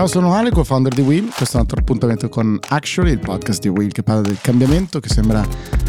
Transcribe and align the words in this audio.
Ciao, 0.00 0.08
sono 0.08 0.32
Ale, 0.32 0.50
co-founder 0.50 0.94
di 0.94 1.02
Will. 1.02 1.28
Questo 1.28 1.56
è 1.58 1.60
un 1.60 1.60
altro 1.60 1.78
appuntamento 1.78 2.30
con 2.30 2.58
Actually, 2.68 3.12
il 3.12 3.18
podcast 3.18 3.60
di 3.60 3.68
Will 3.68 3.90
che 3.90 4.02
parla 4.02 4.22
del 4.22 4.38
cambiamento 4.40 4.98
che 4.98 5.10
sembra 5.10 5.46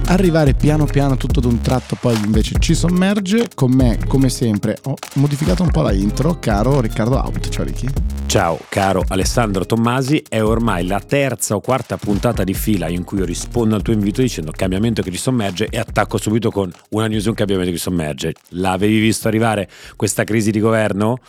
arrivare 0.08 0.54
piano 0.54 0.84
piano 0.84 1.16
tutto 1.16 1.40
d'un 1.40 1.62
tratto, 1.62 1.96
poi 1.96 2.18
invece 2.26 2.56
ci 2.60 2.76
sommerge. 2.76 3.48
Con 3.56 3.72
me, 3.72 3.98
come 4.10 4.28
sempre, 4.28 4.78
ho 4.84 4.96
modificato 5.14 5.64
un 5.64 5.72
po' 5.72 5.82
la 5.82 5.94
intro, 5.94 6.40
caro 6.40 6.82
Riccardo 6.82 7.16
Out. 7.16 7.48
Ciao 7.48 7.64
Ricky. 7.64 7.88
Ciao, 8.26 8.60
caro 8.68 9.02
Alessandro 9.08 9.66
Tommasi. 9.66 10.22
È 10.28 10.44
ormai 10.44 10.86
la 10.86 11.00
terza 11.00 11.56
o 11.56 11.62
quarta 11.62 11.96
puntata 11.96 12.44
di 12.44 12.54
fila 12.54 12.90
in 12.90 13.06
cui 13.06 13.20
io 13.20 13.26
rispondo 13.26 13.76
al 13.76 13.82
tuo 13.82 13.94
invito 13.94 14.20
dicendo 14.20 14.52
cambiamento 14.52 15.02
che 15.02 15.12
ci 15.12 15.18
sommerge 15.18 15.68
e 15.70 15.80
attacco 15.80 16.18
subito 16.18 16.52
con 16.52 16.70
una 16.90 17.08
news 17.08 17.28
un 17.28 17.34
cambiamento 17.34 17.72
che 17.72 17.78
ci 17.78 17.84
sommerge. 17.84 18.34
L'avevi 18.50 19.00
visto 19.00 19.30
arrivare 19.30 19.70
questa 19.96 20.26
crisi 20.26 20.52
di 20.52 20.60
governo? 20.60 21.20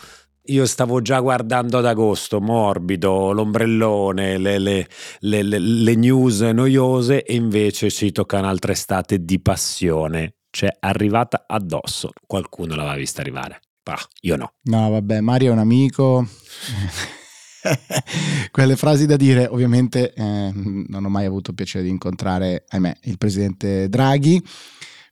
Io 0.47 0.65
stavo 0.65 1.01
già 1.01 1.21
guardando 1.21 1.77
ad 1.77 1.85
agosto, 1.85 2.41
morbido, 2.41 3.31
l'ombrellone, 3.31 4.37
le, 4.37 4.59
le, 4.59 4.89
le, 5.19 5.41
le, 5.41 5.95
news 5.95 6.41
noiose 6.41 7.23
e 7.23 7.35
invece 7.35 7.89
ci 7.89 8.11
tocca 8.11 8.39
un'altra 8.39 8.73
estate 8.73 9.23
di 9.23 9.39
passione. 9.39 10.39
Cioè, 10.49 10.69
arrivata 10.81 11.45
addosso. 11.47 12.11
Qualcuno 12.27 12.75
l'aveva 12.75 12.95
vista 12.95 13.21
arrivare. 13.21 13.61
Ah, 13.83 14.05
io 14.21 14.35
no. 14.35 14.55
No, 14.63 14.89
vabbè, 14.89 15.21
Mario 15.21 15.51
è 15.51 15.53
un 15.53 15.59
amico. 15.59 16.27
Quelle 18.51 18.75
frasi 18.75 19.05
da 19.05 19.15
dire, 19.15 19.47
ovviamente 19.47 20.13
eh, 20.13 20.51
non 20.53 21.05
ho 21.05 21.09
mai 21.09 21.25
avuto 21.25 21.53
piacere 21.53 21.85
di 21.85 21.89
incontrare, 21.89 22.65
ahimè, 22.67 22.97
il 23.03 23.17
presidente 23.17 23.87
Draghi 23.87 24.43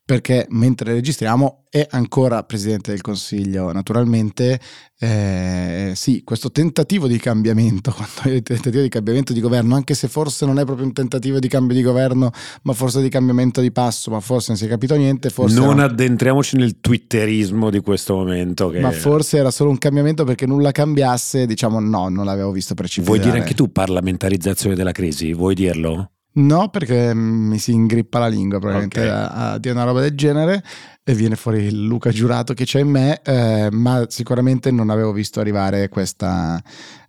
perché 0.04 0.46
mentre 0.50 0.94
registriamo 0.94 1.64
è 1.70 1.88
ancora 1.92 2.44
Presidente 2.44 2.92
del 2.92 3.00
Consiglio. 3.00 3.72
Naturalmente, 3.72 4.60
eh, 5.00 5.94
sì, 5.96 6.22
questo 6.26 6.52
tentativo 6.52 7.08
di 7.08 7.18
cambiamento, 7.18 7.94
quando 7.96 8.42
tentativo 8.42 8.82
di 8.82 8.90
cambiamento 8.90 9.32
di 9.32 9.40
governo, 9.40 9.76
anche 9.76 9.94
se 9.94 10.10
forse 10.10 10.46
non 10.46 10.60
è 10.60 10.66
proprio 10.66 10.86
un 10.86 10.92
tentativo 10.92 11.40
di 11.40 11.48
cambio 11.48 11.74
di 11.74 11.82
governo, 11.82 12.30
ma 12.64 12.74
forse 12.74 13.02
di 13.02 13.08
cambiamento 13.08 13.62
di 13.62 13.72
passo, 13.72 14.12
ma 14.12 14.20
forse 14.20 14.48
non 14.50 14.58
si 14.58 14.66
è 14.66 14.68
capito 14.68 14.96
niente. 14.96 15.30
Forse 15.30 15.56
non 15.56 15.78
era... 15.78 15.86
addentriamoci 15.86 16.58
nel 16.58 16.82
twitterismo 16.82 17.70
di 17.70 17.80
questo 17.80 18.16
momento. 18.16 18.68
Che... 18.70 18.82
Ma 18.82 18.92
forse 18.92 19.38
era 19.38 19.50
solo 19.50 19.70
un 19.70 19.78
cambiamento 19.78 20.26
perché 20.26 20.46
nulla 20.46 20.72
cambiasse, 20.72 21.46
diciamo 21.46 21.80
no, 21.80 22.10
non 22.10 22.26
l'avevo 22.26 22.52
visto 22.52 22.74
precipitare. 22.74 23.18
Vuoi 23.18 23.32
dire 23.32 23.42
anche 23.42 23.56
tu 23.56 23.72
parlamentarizzazione 23.72 24.76
della 24.76 24.92
crisi? 24.92 25.34
Vuoi 25.34 25.56
dirlo? 25.56 26.12
No, 26.34 26.70
perché 26.70 27.14
mi 27.14 27.58
si 27.58 27.74
ingrippa 27.74 28.20
la 28.20 28.28
lingua 28.28 28.60
probabilmente 28.60 29.02
okay. 29.02 29.12
a, 29.12 29.52
a, 29.52 29.58
dire 29.58 29.74
una 29.74 29.84
roba 29.84 30.00
del 30.00 30.16
genere 30.16 30.64
e 31.04 31.14
viene 31.14 31.36
fuori 31.36 31.64
il 31.64 31.84
Luca 31.84 32.10
giurato 32.12 32.54
che 32.54 32.64
c'è 32.64 32.80
in 32.80 32.90
me, 32.90 33.22
eh, 33.22 33.68
ma 33.72 34.06
sicuramente 34.08 34.72
non 34.72 34.90
avevo 34.90 35.12
visto 35.12 35.42
arrivare 35.42 35.90
questa 35.90 36.62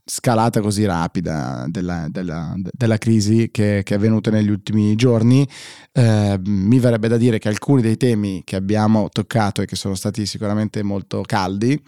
scalata 0.05 0.61
così 0.61 0.85
rapida 0.85 1.67
della, 1.69 2.07
della, 2.11 2.53
della 2.57 2.99
crisi 2.99 3.51
che, 3.53 3.83
che, 3.85 3.95
è 3.95 3.97
avvenuta 3.97 4.31
negli 4.31 4.51
ultimi 4.51 4.97
giorni. 4.97 5.49
Eh, 5.93 6.41
mi 6.45 6.79
verrebbe 6.81 7.07
da 7.07 7.17
dire 7.17 7.39
che 7.39 7.49
alcuni 7.49 7.81
dei 7.81 7.97
temi 7.97 8.43
che 8.45 8.57
abbiamo 8.57 9.09
toccato 9.09 9.63
e 9.63 9.67
che 9.67 9.77
sono 9.77 9.95
stati 9.95 10.27
sicuramente 10.27 10.83
molto 10.83 11.23
caldi 11.25 11.81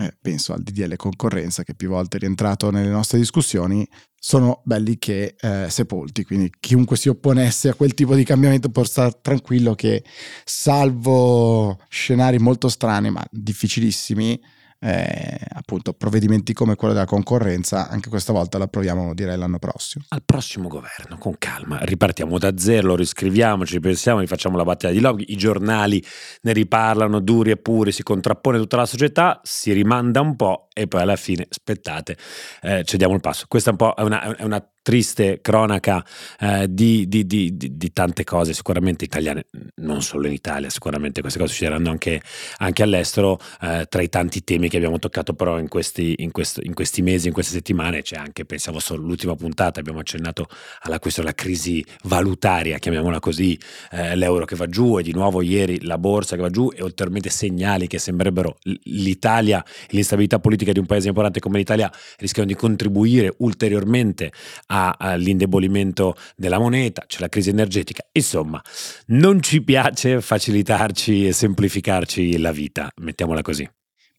eh, 0.00 0.16
penso 0.20 0.52
al 0.52 0.62
DDL 0.62 0.96
concorrenza 0.96 1.62
che 1.62 1.74
più 1.74 1.88
volte 1.88 2.16
è 2.16 2.20
rientrato 2.20 2.70
nelle 2.70 2.88
nostre 2.88 3.18
discussioni, 3.18 3.86
sono 4.18 4.60
belli 4.64 4.98
che 4.98 5.34
eh, 5.40 5.66
sepolti, 5.68 6.24
quindi 6.24 6.52
chiunque 6.60 6.96
si 6.96 7.08
opponesse 7.08 7.68
a 7.68 7.74
quel 7.74 7.94
tipo 7.94 8.14
di 8.14 8.24
cambiamento 8.24 8.70
può 8.70 8.84
stare 8.84 9.18
tranquillo 9.22 9.74
che 9.74 10.04
salvo 10.44 11.78
scenari 11.88 12.38
molto 12.38 12.68
strani 12.68 13.10
ma 13.10 13.24
difficilissimi, 13.30 14.40
eh, 14.80 15.38
appunto 15.52 15.92
provvedimenti 15.92 16.52
come 16.54 16.74
quello 16.74 16.94
della 16.94 17.06
concorrenza, 17.06 17.88
anche 17.88 18.08
questa 18.08 18.32
volta 18.32 18.58
la 18.58 18.66
proviamo 18.66 19.14
direi 19.14 19.36
l'anno 19.36 19.58
prossimo. 19.58 20.04
Al 20.08 20.22
prossimo 20.24 20.68
governo, 20.68 21.18
con 21.18 21.36
calma, 21.38 21.78
ripartiamo 21.82 22.38
da 22.38 22.56
zero, 22.56 22.88
lo 22.88 22.96
riscriviamo, 22.96 23.66
ci 23.66 23.78
pensiamo, 23.78 24.20
rifacciamo 24.20 24.56
la 24.56 24.64
battaglia 24.64 24.94
di 24.94 25.00
lobby, 25.00 25.24
i 25.28 25.36
giornali 25.36 26.02
ne 26.42 26.52
riparlano 26.52 27.20
duri 27.20 27.50
e 27.50 27.56
puri, 27.56 27.92
si 27.92 28.02
contrappone 28.02 28.58
tutta 28.58 28.76
la 28.76 28.86
società, 28.86 29.40
si 29.42 29.72
rimanda 29.72 30.20
un 30.20 30.34
po' 30.34 30.68
e 30.72 30.86
poi 30.88 31.02
alla 31.02 31.16
fine, 31.16 31.46
aspettate, 31.48 32.16
eh, 32.62 32.82
cediamo 32.84 33.14
il 33.14 33.20
passo. 33.20 33.44
Questa 33.48 33.68
è 33.68 33.72
un 33.72 33.78
po' 33.78 33.94
è 33.94 34.02
una, 34.02 34.34
è 34.34 34.44
una 34.44 34.66
triste 34.82 35.40
cronaca 35.40 36.04
eh, 36.38 36.66
di, 36.68 37.06
di, 37.08 37.26
di, 37.26 37.54
di, 37.56 37.92
tante 37.92 38.24
cose, 38.24 38.54
sicuramente 38.54 39.04
italiane, 39.04 39.46
non 39.76 40.02
solo 40.02 40.26
in 40.26 40.32
Italia, 40.32 40.70
sicuramente 40.70 41.20
queste 41.20 41.38
cose 41.38 41.52
succederanno 41.52 41.90
anche, 41.90 42.20
anche 42.58 42.82
all'estero, 42.82 43.38
eh, 43.60 43.86
tra 43.88 44.02
i 44.02 44.08
tanti 44.08 44.42
temi 44.42 44.68
che 44.68 44.76
abbiamo 44.76 44.98
toccato 44.98 45.34
però 45.34 45.58
in 45.58 45.68
questi, 45.68 46.14
in, 46.18 46.30
questo, 46.30 46.60
in 46.62 46.74
questi, 46.74 47.02
mesi, 47.02 47.28
in 47.28 47.32
queste 47.32 47.52
settimane, 47.52 48.02
c'è 48.02 48.16
anche, 48.16 48.44
pensiamo 48.44 48.78
solo 48.78 49.02
all'ultima 49.02 49.34
puntata, 49.34 49.80
abbiamo 49.80 50.00
accennato 50.00 50.48
alla 50.80 50.98
questione 50.98 51.30
della 51.30 51.42
crisi 51.42 51.84
valutaria, 52.04 52.78
chiamiamola 52.78 53.20
così, 53.20 53.58
eh, 53.90 54.16
l'euro 54.16 54.44
che 54.44 54.56
va 54.56 54.66
giù 54.66 54.98
e 54.98 55.02
di 55.02 55.12
nuovo 55.12 55.42
ieri 55.42 55.84
la 55.84 55.98
borsa 55.98 56.36
che 56.36 56.42
va 56.42 56.50
giù 56.50 56.70
e 56.74 56.82
ulteriormente 56.82 57.28
segnali 57.28 57.86
che 57.86 57.98
sembrerebbero 57.98 58.58
l'Italia 58.84 59.64
l'instabilità 59.88 60.38
politica 60.38 60.72
di 60.72 60.78
un 60.78 60.86
paese 60.86 61.08
importante 61.08 61.40
come 61.40 61.58
l'Italia 61.58 61.90
rischiano 62.18 62.48
di 62.48 62.54
contribuire 62.54 63.34
ulteriormente 63.38 64.32
all'indebolimento 64.70 66.16
della 66.36 66.58
moneta, 66.58 67.04
c'è 67.06 67.20
la 67.20 67.28
crisi 67.28 67.50
energetica, 67.50 68.06
insomma 68.12 68.62
non 69.06 69.42
ci 69.42 69.62
piace 69.62 70.20
facilitarci 70.20 71.26
e 71.26 71.32
semplificarci 71.32 72.38
la 72.38 72.52
vita, 72.52 72.88
mettiamola 72.96 73.42
così. 73.42 73.68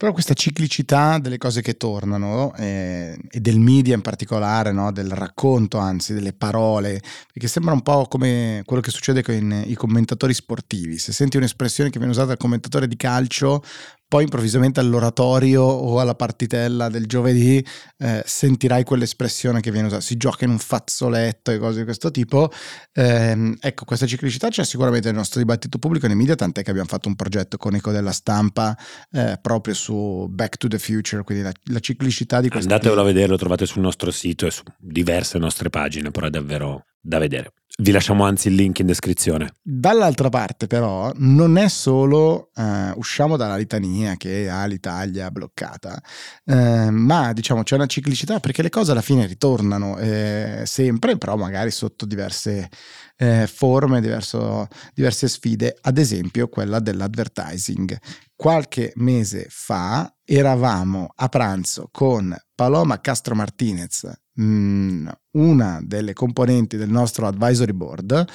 Però 0.02 0.14
questa 0.14 0.34
ciclicità 0.34 1.20
delle 1.20 1.38
cose 1.38 1.62
che 1.62 1.78
tornano 1.78 2.56
eh, 2.56 3.16
e 3.30 3.40
del 3.40 3.60
media 3.60 3.94
in 3.94 4.02
particolare, 4.02 4.72
no? 4.72 4.92
del 4.92 5.12
racconto 5.12 5.78
anzi, 5.78 6.16
delle 6.16 6.34
parole, 6.34 7.00
perché 7.32 7.48
sembra 7.48 7.74
un 7.74 7.84
po' 7.84 8.08
come 8.08 8.64
quello 8.66 8.82
che 8.82 8.90
succede 8.90 9.22
con 9.22 9.64
i 9.64 9.76
commentatori 9.76 10.34
sportivi. 10.34 10.98
Se 10.98 11.14
senti 11.14 11.38
un'espressione 11.38 11.92
che 11.92 12.00
viene 12.00 12.14
usata 12.14 12.30
dal 12.30 12.38
commentatore 12.38 12.88
di 12.88 12.96
calcio, 12.96 13.62
poi 14.12 14.24
improvvisamente 14.24 14.82
all'oratorio 14.82 15.62
o 15.62 16.02
alla 16.02 16.16
partitella 16.16 16.90
del 16.90 17.06
giovedì 17.06 17.66
eh, 17.98 18.22
sentirai 18.26 18.84
quell'espressione 18.84 19.62
che 19.62 19.72
viene 19.72 19.88
usata, 19.88 20.02
si 20.02 20.18
gioca 20.18 20.44
in 20.44 20.52
un 20.52 20.58
fazzoletto 20.58 21.50
e 21.50 21.58
cose 21.58 21.78
di 21.80 21.86
questo 21.86 22.12
tipo. 22.12 22.52
Eh, 22.92 23.56
ecco, 23.58 23.86
questa 23.86 24.06
ciclicità 24.06 24.50
c'è 24.50 24.66
sicuramente 24.66 25.08
nel 25.08 25.16
nostro 25.16 25.40
dibattito 25.40 25.78
pubblico 25.78 26.08
nei 26.08 26.18
media, 26.18 26.36
tant'è 26.36 26.62
che 26.62 26.72
abbiamo 26.72 26.90
fatto 26.90 27.08
un 27.08 27.16
progetto 27.16 27.56
con 27.56 27.74
Eco 27.74 27.92
della 27.92 28.12
Stampa 28.12 28.78
eh, 29.14 29.40
proprio 29.42 29.74
su 29.74 30.28
Back 30.30 30.58
to 30.58 30.68
the 30.68 30.78
Future, 30.78 31.24
quindi 31.24 31.46
la, 31.46 31.54
la 31.72 31.80
ciclicità 31.80 32.42
di 32.42 32.50
questo. 32.50 32.70
Andatevelo 32.70 33.00
a 33.00 33.06
vedere, 33.06 33.28
lo 33.28 33.38
trovate 33.38 33.66
sul 33.66 33.82
nostro 33.82 34.12
sito 34.12 34.46
e 34.46 34.52
su 34.52 34.64
diverse 34.78 35.38
nostre 35.38 35.70
pagine, 35.70 36.12
però 36.12 36.28
è 36.28 36.30
davvero 36.30 36.84
da 37.00 37.18
vedere. 37.18 37.54
Vi 37.81 37.90
lasciamo 37.90 38.25
anzi 38.25 38.47
il 38.47 38.53
link 38.53 38.78
in 38.78 38.86
descrizione. 38.86 39.56
Dall'altra 39.59 40.30
parte 40.30 40.68
però 40.68 41.12
non 41.16 41.58
è 41.58 41.68
solo 41.68 42.52
uh, 42.53 42.64
usciamo 42.97 43.38
dalla 43.38 43.56
litania 43.56 44.18
che 44.18 44.47
ha 44.47 44.64
l'Italia 44.66 45.31
bloccata, 45.31 46.00
uh, 46.44 46.90
ma 46.91 47.34
diciamo 47.34 47.64
c'è 47.64 47.74
una 47.74 47.88
ciclicità 47.88 48.40
perché 48.40 48.62
le 48.62 48.70
cose 48.70 48.91
alla 48.91 49.02
fine 49.02 49.25
ritornano 49.25 49.97
eh, 49.97 50.62
sempre, 50.66 51.18
però 51.18 51.36
magari 51.38 51.72
sotto 51.72 52.06
diverse 52.06 52.70
eh, 53.18 53.47
forme, 53.47 54.00
diverso, 54.00 54.68
diverse 54.94 55.28
sfide, 55.28 55.75
ad 55.81 55.97
esempio 55.97 56.50
quella 56.50 56.80
dell'advertising. 56.80 57.97
Qualche 58.36 58.91
mese 58.97 59.47
fa 59.50 60.14
eravamo 60.24 61.14
a 61.16 61.30
pranzo 61.30 61.90
con 61.91 62.36
Paloma 62.53 63.02
Castro 63.02 63.34
Martinez, 63.34 64.08
una 64.36 65.81
delle 65.84 66.14
componenti 66.14 66.78
del 66.78 66.90
nostro 66.90 67.28
advisory 67.28 67.74
board, 67.74 68.25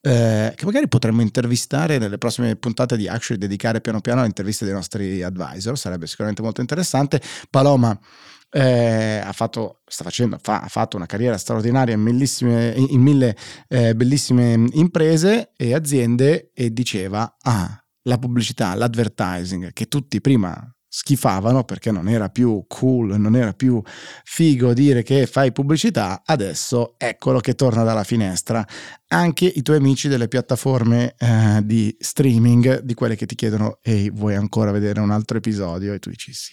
eh, 0.00 0.52
che 0.54 0.64
magari 0.64 0.88
potremmo 0.88 1.20
intervistare 1.20 1.98
nelle 1.98 2.18
prossime 2.18 2.56
puntate 2.56 2.96
di 2.96 3.06
Actually, 3.08 3.40
dedicare 3.40 3.80
piano 3.80 4.00
piano 4.00 4.20
alle 4.20 4.28
interviste 4.28 4.64
dei 4.64 4.74
nostri 4.74 5.22
advisor, 5.22 5.78
sarebbe 5.78 6.06
sicuramente 6.06 6.42
molto 6.42 6.60
interessante. 6.60 7.20
Paloma 7.50 7.98
eh, 8.50 9.20
ha 9.24 9.32
fatto, 9.32 9.80
sta 9.86 10.04
facendo, 10.04 10.38
fa, 10.40 10.60
ha 10.60 10.68
fatto 10.68 10.96
una 10.96 11.06
carriera 11.06 11.38
straordinaria 11.38 11.94
in, 11.94 12.86
in 12.88 13.00
mille 13.00 13.36
eh, 13.68 13.94
bellissime 13.94 14.66
imprese 14.72 15.52
e 15.56 15.74
aziende 15.74 16.50
e 16.54 16.72
diceva, 16.72 17.36
ah, 17.40 17.82
la 18.02 18.18
pubblicità, 18.18 18.74
l'advertising, 18.74 19.72
che 19.72 19.86
tutti 19.86 20.20
prima 20.20 20.74
schifavano 20.94 21.64
perché 21.64 21.90
non 21.90 22.06
era 22.06 22.28
più 22.28 22.66
cool, 22.68 23.18
non 23.18 23.34
era 23.34 23.54
più 23.54 23.80
figo 24.24 24.74
dire 24.74 25.02
che 25.02 25.26
fai 25.26 25.50
pubblicità, 25.50 26.20
adesso 26.22 26.96
eccolo 26.98 27.40
che 27.40 27.54
torna 27.54 27.82
dalla 27.82 28.04
finestra. 28.04 28.62
Anche 29.08 29.46
i 29.46 29.62
tuoi 29.62 29.78
amici 29.78 30.08
delle 30.08 30.28
piattaforme 30.28 31.14
eh, 31.18 31.60
di 31.64 31.96
streaming, 31.98 32.80
di 32.80 32.92
quelle 32.92 33.16
che 33.16 33.24
ti 33.24 33.34
chiedono, 33.34 33.78
ehi, 33.80 34.10
vuoi 34.10 34.34
ancora 34.34 34.70
vedere 34.70 35.00
un 35.00 35.10
altro 35.10 35.38
episodio? 35.38 35.94
E 35.94 35.98
tu 35.98 36.10
dici 36.10 36.34
sì. 36.34 36.52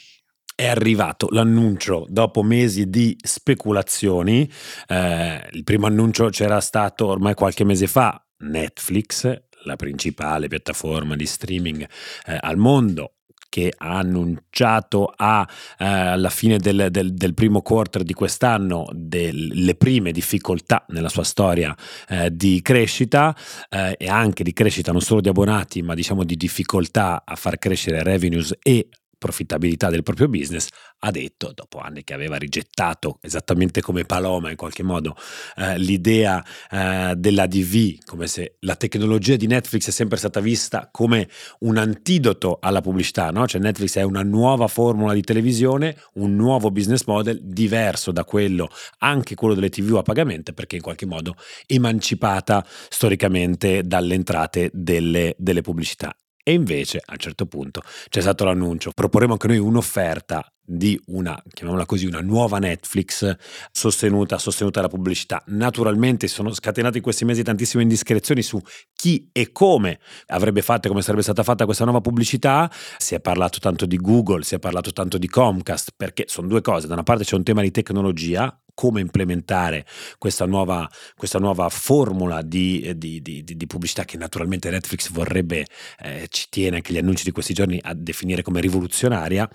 È 0.55 0.67
arrivato 0.67 1.27
l'annuncio 1.31 2.05
dopo 2.07 2.41
mesi 2.41 2.89
di 2.89 3.17
speculazioni. 3.21 4.49
Eh, 4.87 5.49
il 5.51 5.63
primo 5.65 5.85
annuncio 5.85 6.29
c'era 6.29 6.61
stato 6.61 7.07
ormai 7.07 7.33
qualche 7.33 7.65
mese 7.65 7.87
fa. 7.87 8.25
Netflix, 8.39 9.41
la 9.65 9.75
principale 9.75 10.47
piattaforma 10.47 11.17
di 11.17 11.25
streaming 11.25 11.81
eh, 12.25 12.37
al 12.39 12.55
mondo, 12.55 13.15
che 13.49 13.73
ha 13.75 13.97
annunciato 13.97 15.11
a, 15.15 15.47
eh, 15.77 15.85
alla 15.85 16.29
fine 16.29 16.57
del, 16.57 16.87
del, 16.91 17.13
del, 17.13 17.33
primo 17.33 17.61
quarter 17.61 18.03
di 18.03 18.13
quest'anno 18.13 18.87
delle 18.93 19.75
prime 19.75 20.11
difficoltà 20.11 20.85
nella 20.89 21.09
sua 21.09 21.23
storia 21.23 21.75
eh, 22.07 22.29
di 22.33 22.61
crescita 22.61 23.35
eh, 23.69 23.95
e 23.97 24.07
anche 24.07 24.43
di 24.43 24.53
crescita 24.53 24.91
non 24.91 25.01
solo 25.01 25.21
di 25.21 25.29
abbonati 25.29 25.81
ma 25.81 25.95
diciamo 25.95 26.23
di 26.23 26.35
difficoltà 26.35 27.23
a 27.25 27.35
far 27.35 27.57
crescere 27.57 28.03
revenues 28.03 28.55
e 28.61 28.87
profittabilità 29.19 29.89
del 29.89 30.01
proprio 30.01 30.27
business, 30.27 30.69
ha 30.99 31.11
detto, 31.11 31.51
dopo 31.53 31.77
anni 31.77 32.03
che 32.03 32.13
aveva 32.15 32.37
rigettato, 32.37 33.19
esattamente 33.21 33.81
come 33.81 34.05
Paloma 34.05 34.49
in 34.49 34.55
qualche 34.55 34.81
modo, 34.81 35.15
eh, 35.55 35.77
l'idea 35.77 36.43
eh, 36.71 37.13
della 37.15 37.45
DV, 37.45 38.03
come 38.05 38.25
se 38.25 38.55
la 38.61 38.75
tecnologia 38.75 39.35
di 39.35 39.45
Netflix 39.45 39.89
è 39.89 39.91
sempre 39.91 40.17
stata 40.17 40.39
vista 40.39 40.89
come 40.91 41.29
un 41.59 41.77
antidoto 41.77 42.57
alla 42.59 42.81
pubblicità, 42.81 43.29
no? 43.29 43.45
cioè 43.45 43.61
Netflix 43.61 43.97
è 43.97 44.01
una 44.01 44.23
nuova 44.23 44.67
formula 44.67 45.13
di 45.13 45.21
televisione, 45.21 45.95
un 46.15 46.35
nuovo 46.35 46.71
business 46.71 47.03
model 47.05 47.39
diverso 47.43 48.11
da 48.11 48.23
quello, 48.23 48.69
anche 48.99 49.35
quello 49.35 49.53
delle 49.53 49.69
TV 49.69 49.97
a 49.97 50.01
pagamento, 50.01 50.53
perché 50.53 50.77
in 50.77 50.81
qualche 50.81 51.05
modo 51.05 51.35
emancipata 51.67 52.65
storicamente 52.89 53.83
dalle 53.83 54.15
entrate 54.15 54.69
delle, 54.73 55.35
delle 55.37 55.61
pubblicità. 55.61 56.15
E 56.49 56.53
invece 56.53 56.97
a 57.05 57.11
un 57.11 57.19
certo 57.19 57.45
punto 57.45 57.83
c'è 58.09 58.21
stato 58.21 58.43
l'annuncio, 58.43 58.89
proporremo 58.91 59.33
anche 59.33 59.45
noi 59.45 59.59
un'offerta 59.59 60.51
di 60.65 60.99
una, 61.07 61.39
chiamiamola 61.47 61.85
così, 61.85 62.07
una 62.07 62.21
nuova 62.21 62.57
Netflix 62.57 63.35
sostenuta, 63.71 64.39
sostenuta 64.39 64.81
dalla 64.81 64.91
pubblicità. 64.91 65.43
Naturalmente 65.49 66.27
sono 66.27 66.51
scatenate 66.51 66.97
in 66.97 67.03
questi 67.03 67.23
mesi 67.23 67.43
tantissime 67.43 67.83
indiscrezioni 67.83 68.41
su 68.41 68.59
chi 68.95 69.29
e 69.31 69.51
come 69.51 69.99
avrebbe 70.27 70.63
fatto 70.63 70.87
e 70.87 70.89
come 70.89 71.03
sarebbe 71.03 71.21
stata 71.21 71.43
fatta 71.43 71.65
questa 71.65 71.83
nuova 71.83 72.01
pubblicità. 72.01 72.67
Si 72.97 73.13
è 73.13 73.19
parlato 73.19 73.59
tanto 73.59 73.85
di 73.85 73.97
Google, 73.97 74.41
si 74.41 74.55
è 74.55 74.59
parlato 74.59 74.91
tanto 74.91 75.19
di 75.19 75.27
Comcast, 75.27 75.91
perché 75.95 76.23
sono 76.27 76.47
due 76.47 76.61
cose. 76.61 76.87
Da 76.87 76.93
una 76.93 77.03
parte 77.03 77.25
c'è 77.25 77.35
un 77.35 77.43
tema 77.43 77.61
di 77.61 77.69
tecnologia, 77.69 78.59
come 78.79 79.01
implementare 79.01 79.85
questa 80.17 80.45
nuova, 80.45 80.89
questa 81.17 81.37
nuova 81.37 81.67
formula 81.67 82.41
di, 82.41 82.93
di, 82.95 83.21
di, 83.21 83.43
di, 83.43 83.67
pubblicità 83.67 84.05
che 84.05 84.15
naturalmente 84.15 84.69
Netflix 84.69 85.11
vorrebbe, 85.11 85.67
eh, 85.99 86.27
ci 86.29 86.47
tiene 86.49 86.77
anche 86.77 86.93
gli 86.93 86.97
annunci 86.97 87.25
di 87.25 87.31
questi 87.31 87.53
giorni 87.53 87.77
a 87.83 87.93
definire 87.93 88.41
come 88.41 88.61
rivoluzionaria. 88.61 89.49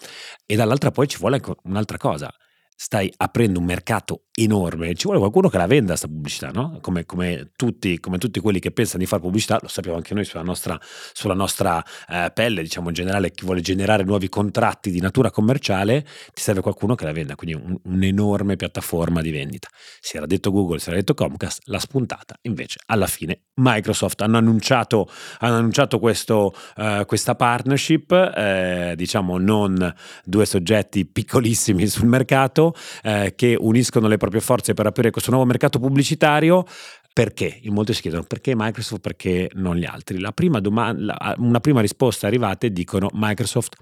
E 0.45 0.57
dall'altra 0.57 0.91
poi 0.91 1.09
ci 1.09 1.17
vuole 1.17 1.41
un'altra 1.63 1.97
cosa, 1.97 2.31
stai 2.75 3.13
aprendo 3.17 3.61
un 3.61 3.65
mercato 3.65 4.25
enorme, 4.35 4.95
ci 4.95 5.05
vuole 5.05 5.19
qualcuno 5.19 5.49
che 5.49 5.59
la 5.59 5.67
venda 5.67 5.89
questa 5.89 6.09
pubblicità, 6.09 6.51
no? 6.51 6.79
Come, 6.81 7.05
come, 7.07 7.53
tutti, 7.57 8.01
come, 8.01 8.19
tutti, 8.19 8.41
quelli 8.41 8.59
che 8.59 8.73
pensano 8.73 8.99
di 8.99 9.07
fare 9.07 9.23
pubblicità, 9.23 9.59
lo 9.63 9.69
sappiamo 9.69 9.97
anche 9.97 10.13
noi 10.13 10.25
sulla 10.25 10.43
nostra, 10.43 10.79
sulla 11.13 11.35
nostra 11.35 11.83
eh, 12.09 12.31
pelle, 12.35 12.63
diciamo 12.63 12.89
in 12.89 12.95
generale, 12.95 13.31
chi 13.31 13.45
vuole 13.45 13.61
generare 13.61 14.03
nuovi 14.03 14.29
contratti 14.29 14.91
di 14.91 15.01
natura 15.01 15.31
commerciale, 15.31 16.05
ti 16.33 16.43
serve 16.43 16.61
qualcuno 16.63 16.95
che 16.95 17.05
la 17.05 17.13
venda, 17.13 17.37
quindi 17.37 17.57
un, 17.57 17.79
un'enorme 17.85 18.57
piattaforma 18.57 19.23
di 19.23 19.31
vendita. 19.31 19.69
Si 20.01 20.17
era 20.17 20.27
detto 20.27 20.51
Google, 20.51 20.81
si 20.81 20.89
era 20.89 20.99
detto 20.99 21.15
Comcast, 21.15 21.63
l'ha 21.67 21.79
spuntata, 21.79 22.37
invece 22.43 22.81
alla 22.87 23.07
fine 23.07 23.43
Microsoft 23.57 24.21
hanno 24.23 24.37
annunciato, 24.37 25.09
hanno 25.39 25.57
annunciato 25.57 25.99
questo, 25.99 26.55
uh, 26.77 27.05
questa 27.05 27.35
partnership, 27.35 28.13
eh, 28.13 28.95
diciamo 28.97 29.39
non 29.39 29.95
due 30.25 30.45
soggetti 30.45 31.07
piccolissimi 31.07 31.87
sul 31.87 32.09
mercato, 32.09 32.75
eh, 33.03 33.35
che 33.37 33.57
uniscono 33.59 34.09
le 34.09 34.17
proprie 34.17 34.41
forze 34.41 34.75
per 34.75 34.87
aprire 34.87 35.11
questo 35.11 35.31
nuovo 35.31 35.47
mercato 35.47 35.79
pubblicitario. 35.79 36.65
Perché? 37.13 37.61
In 37.63 37.75
molti 37.75 37.95
si 37.95 38.01
chiedono 38.01 38.25
perché 38.25 38.55
Microsoft, 38.57 39.01
perché 39.01 39.49
non 39.55 39.77
gli 39.77 39.85
altri. 39.85 40.19
La 40.19 40.33
prima 40.33 40.59
domanda, 40.59 41.35
una 41.39 41.61
prima 41.61 41.81
risposta 41.81 42.27
arrivata 42.27 42.67
e 42.67 42.73
dicono 42.73 43.09
Microsoft 43.13 43.77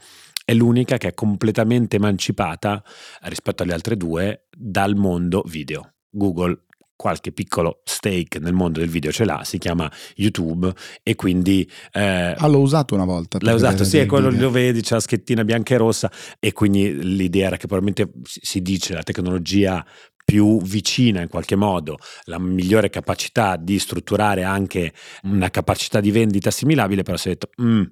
è 0.45 0.53
l'unica 0.53 0.99
che 0.99 1.09
è 1.09 1.15
completamente 1.15 1.97
emancipata 1.97 2.83
rispetto 3.23 3.63
alle 3.63 3.73
altre 3.73 3.97
due 3.97 4.49
dal 4.55 4.97
mondo 4.97 5.43
video. 5.47 5.95
Google 6.11 6.65
qualche 7.03 7.33
piccolo 7.33 7.81
stake 7.83 8.39
nel 8.39 8.53
mondo 8.53 8.79
del 8.79 8.89
video 8.89 9.11
ce 9.11 9.25
l'ha, 9.25 9.43
si 9.43 9.59
chiama 9.59 9.91
YouTube 10.15 10.73
e 11.03 11.17
quindi... 11.17 11.69
Eh, 11.91 12.35
ah, 12.39 12.47
l'ho 12.47 12.61
usato 12.61 12.95
una 12.95 13.05
volta. 13.05 13.39
L'hai 13.41 13.57
usato, 13.57 13.83
sì, 13.83 13.99
è 13.99 14.07
quello 14.07 14.29
video. 14.29 14.47
lo 14.47 14.51
vedi, 14.53 14.83
c'è 14.83 14.95
la 14.95 15.01
schettina 15.01 15.43
bianca 15.43 15.75
e 15.75 15.79
rossa 15.79 16.09
e 16.39 16.53
quindi 16.53 17.17
l'idea 17.17 17.49
era 17.49 17.57
che 17.57 17.67
probabilmente 17.67 18.13
si 18.23 18.63
dice 18.63 18.95
la 18.95 19.03
tecnologia 19.03 19.85
più 20.25 20.63
vicina 20.63 21.21
in 21.21 21.29
qualche 21.29 21.57
modo, 21.57 21.99
la 22.27 22.39
migliore 22.39 22.89
capacità 22.89 23.57
di 23.57 23.81
strutturare 23.81 24.45
anche 24.45 24.93
una 25.25 25.51
capacità 25.51 25.99
di 25.99 26.13
vendita 26.13 26.51
assimilabile, 26.51 27.03
però 27.03 27.17
si 27.17 27.31
è 27.31 27.33
detto... 27.33 27.51
Mm, 27.61 27.83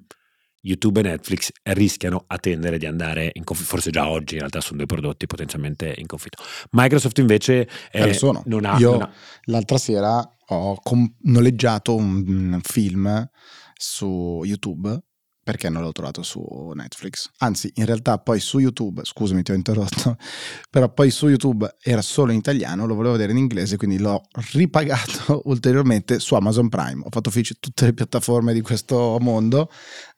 YouTube 0.61 0.99
e 0.99 1.03
Netflix 1.03 1.49
rischiano 1.63 2.23
a 2.27 2.37
tendere 2.37 2.77
di 2.77 2.85
andare 2.85 3.31
in 3.33 3.43
conflitto, 3.43 3.71
forse 3.71 3.91
già 3.91 4.09
oggi 4.09 4.33
in 4.33 4.39
realtà 4.39 4.61
sono 4.61 4.77
due 4.77 4.85
prodotti 4.85 5.25
potenzialmente 5.25 5.93
in 5.97 6.05
conflitto. 6.05 6.43
Microsoft 6.71 7.17
invece 7.17 7.67
eh, 7.91 8.17
non 8.45 8.65
ha... 8.65 8.77
Io 8.77 8.91
non 8.91 9.01
ha... 9.01 9.13
l'altra 9.45 9.77
sera 9.77 10.35
ho 10.47 10.79
com- 10.81 11.13
noleggiato 11.21 11.95
un 11.95 12.59
film 12.63 13.29
su 13.73 14.41
YouTube 14.43 15.01
perché 15.43 15.69
non 15.69 15.81
l'ho 15.81 15.91
trovato 15.91 16.23
su 16.23 16.71
Netflix. 16.75 17.29
Anzi, 17.39 17.71
in 17.75 17.85
realtà 17.85 18.17
poi 18.19 18.39
su 18.39 18.59
YouTube, 18.59 19.01
scusami 19.03 19.41
ti 19.43 19.51
ho 19.51 19.55
interrotto, 19.55 20.17
però 20.69 20.91
poi 20.93 21.09
su 21.09 21.27
YouTube 21.27 21.77
era 21.81 22.01
solo 22.01 22.31
in 22.31 22.37
italiano, 22.37 22.85
lo 22.85 22.95
volevo 22.95 23.13
vedere 23.13 23.31
in 23.31 23.37
inglese, 23.37 23.77
quindi 23.77 23.97
l'ho 23.97 24.21
ripagato 24.53 25.41
ulteriormente 25.49 26.19
su 26.19 26.35
Amazon 26.35 26.69
Prime. 26.69 27.01
Ho 27.03 27.09
fatto 27.09 27.31
felice 27.31 27.55
tutte 27.59 27.85
le 27.85 27.93
piattaforme 27.93 28.53
di 28.53 28.61
questo 28.61 29.17
mondo 29.19 29.69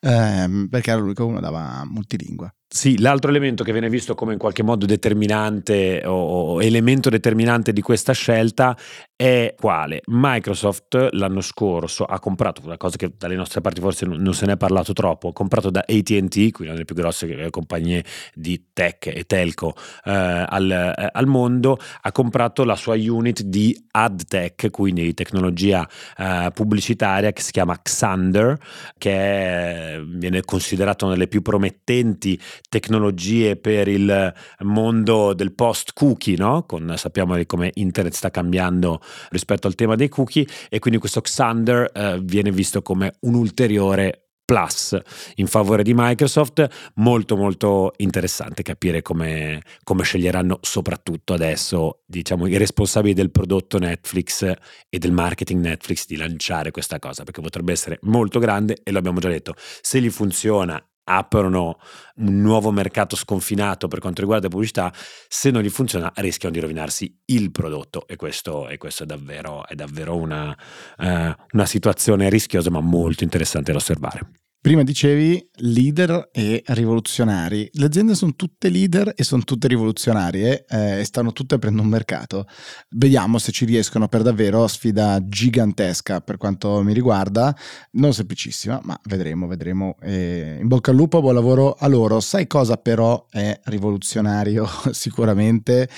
ehm, 0.01 0.67
perché 0.69 0.91
era 0.91 0.99
l'unico 0.99 1.25
uno 1.25 1.39
dava 1.39 1.83
multilingua. 1.85 2.53
Sì, 2.75 2.99
l'altro 2.99 3.29
elemento 3.29 3.63
che 3.63 3.71
viene 3.71 3.87
visto 3.87 4.15
come 4.15 4.33
in 4.33 4.39
qualche 4.39 4.63
modo 4.63 4.87
determinante 4.87 6.01
o, 6.07 6.59
elemento 6.59 7.11
determinante 7.11 7.71
di 7.71 7.81
questa 7.81 8.13
scelta 8.13 8.75
è 9.15 9.53
quale? 9.55 10.01
Microsoft 10.07 11.09
l'anno 11.11 11.41
scorso 11.41 12.03
ha 12.03 12.19
comprato 12.19 12.61
una 12.65 12.77
cosa 12.77 12.97
che 12.97 13.13
dalle 13.15 13.35
nostre 13.35 13.61
parti 13.61 13.79
forse 13.79 14.07
non, 14.07 14.33
se 14.33 14.47
ne 14.47 14.53
è 14.53 14.57
parlato 14.57 14.91
troppo, 14.91 15.27
ha 15.27 15.33
comprato 15.33 15.69
da 15.69 15.81
ATT, 15.81 16.33
quindi 16.33 16.63
una 16.63 16.71
delle 16.71 16.85
più 16.85 16.95
grosse 16.95 17.27
eh, 17.27 17.51
compagnie 17.51 18.03
di 18.33 18.69
tech 18.73 19.05
e 19.05 19.23
telco 19.27 19.75
eh, 20.05 20.11
al, 20.11 20.71
eh, 20.71 21.09
al, 21.11 21.27
mondo, 21.27 21.77
ha 22.01 22.11
comprato 22.11 22.63
la 22.63 22.75
sua 22.75 22.95
unit 22.95 23.43
di 23.43 23.79
ad 23.91 24.23
tech, 24.27 24.71
quindi 24.71 25.03
di 25.03 25.13
tecnologia 25.13 25.87
eh, 26.17 26.49
pubblicitaria 26.51 27.31
che 27.33 27.43
si 27.43 27.51
chiama 27.51 27.79
Xander, 27.79 28.57
che 28.97 29.11
è, 29.11 30.01
viene 30.03 30.41
considerata 30.41 31.05
una 31.05 31.13
delle 31.13 31.27
più 31.27 31.43
promettenti 31.43 32.37
tecnologie 32.69 33.55
per 33.55 33.87
il 33.87 34.33
mondo 34.59 35.33
del 35.33 35.53
post 35.53 35.93
cookie, 35.93 36.37
no? 36.37 36.65
Con, 36.65 36.93
sappiamo 36.97 37.39
come 37.45 37.71
internet 37.75 38.13
sta 38.13 38.31
cambiando 38.31 39.01
rispetto 39.29 39.67
al 39.67 39.75
tema 39.75 39.95
dei 39.95 40.09
cookie 40.09 40.47
e 40.69 40.79
quindi 40.79 40.99
questo 40.99 41.21
Xander 41.21 41.91
eh, 41.93 42.19
viene 42.23 42.51
visto 42.51 42.81
come 42.81 43.13
un 43.21 43.35
ulteriore 43.35 44.23
plus 44.45 44.99
in 45.35 45.47
favore 45.47 45.83
di 45.83 45.93
Microsoft 45.95 46.91
molto 46.95 47.37
molto 47.37 47.93
interessante 47.97 48.61
capire 48.61 49.01
come, 49.01 49.61
come, 49.83 50.03
sceglieranno 50.03 50.59
soprattutto 50.61 51.33
adesso 51.33 52.01
diciamo 52.05 52.47
i 52.47 52.57
responsabili 52.57 53.13
del 53.13 53.31
prodotto 53.31 53.79
Netflix 53.79 54.43
e 54.89 54.99
del 54.99 55.11
marketing 55.11 55.63
Netflix 55.63 56.05
di 56.05 56.17
lanciare 56.17 56.71
questa 56.71 56.99
cosa 56.99 57.23
perché 57.23 57.41
potrebbe 57.41 57.71
essere 57.71 57.99
molto 58.01 58.39
grande 58.39 58.77
e 58.83 58.91
lo 58.91 58.97
abbiamo 58.97 59.19
già 59.19 59.29
detto 59.29 59.53
se 59.57 60.01
gli 60.01 60.09
funziona 60.09 60.83
aprono 61.05 61.77
un 62.15 62.41
nuovo 62.41 62.71
mercato 62.71 63.15
sconfinato 63.15 63.87
per 63.87 63.99
quanto 63.99 64.21
riguarda 64.21 64.45
la 64.45 64.51
pubblicità, 64.51 64.93
se 65.27 65.51
non 65.51 65.61
gli 65.61 65.69
funziona 65.69 66.11
rischiano 66.15 66.53
di 66.53 66.59
rovinarsi 66.59 67.21
il 67.25 67.51
prodotto 67.51 68.07
e 68.07 68.15
questo, 68.15 68.67
e 68.67 68.77
questo 68.77 69.03
è 69.03 69.05
davvero, 69.05 69.67
è 69.67 69.75
davvero 69.75 70.15
una, 70.15 70.55
eh, 70.97 71.35
una 71.51 71.65
situazione 71.65 72.29
rischiosa 72.29 72.69
ma 72.69 72.79
molto 72.79 73.23
interessante 73.23 73.71
da 73.71 73.77
osservare. 73.77 74.43
Prima 74.63 74.83
dicevi 74.83 75.45
leader 75.55 76.29
e 76.31 76.63
rivoluzionari. 76.67 77.69
Le 77.73 77.83
aziende 77.83 78.15
sono 78.15 78.33
tutte 78.33 78.69
leader 78.69 79.11
e 79.13 79.21
sono 79.25 79.43
tutte 79.43 79.67
rivoluzionarie 79.67 80.63
eh, 80.65 80.99
e 81.01 81.03
stanno 81.03 81.33
tutte 81.33 81.55
aprendo 81.55 81.81
un 81.81 81.89
mercato. 81.89 82.47
Vediamo 82.91 83.39
se 83.39 83.51
ci 83.51 83.65
riescono 83.65 84.07
per 84.07 84.21
davvero. 84.21 84.65
Sfida 84.69 85.19
gigantesca 85.21 86.21
per 86.21 86.37
quanto 86.37 86.81
mi 86.81 86.93
riguarda, 86.93 87.53
non 87.95 88.13
semplicissima, 88.13 88.79
ma 88.85 88.97
vedremo, 89.03 89.47
vedremo. 89.47 89.97
E 89.99 90.59
in 90.61 90.67
bocca 90.69 90.91
al 90.91 90.95
lupo, 90.95 91.19
buon 91.19 91.33
lavoro 91.33 91.75
a 91.77 91.87
loro. 91.87 92.21
Sai 92.21 92.47
cosa 92.47 92.77
però 92.77 93.25
è 93.29 93.59
rivoluzionario 93.65 94.65
sicuramente? 94.91 95.89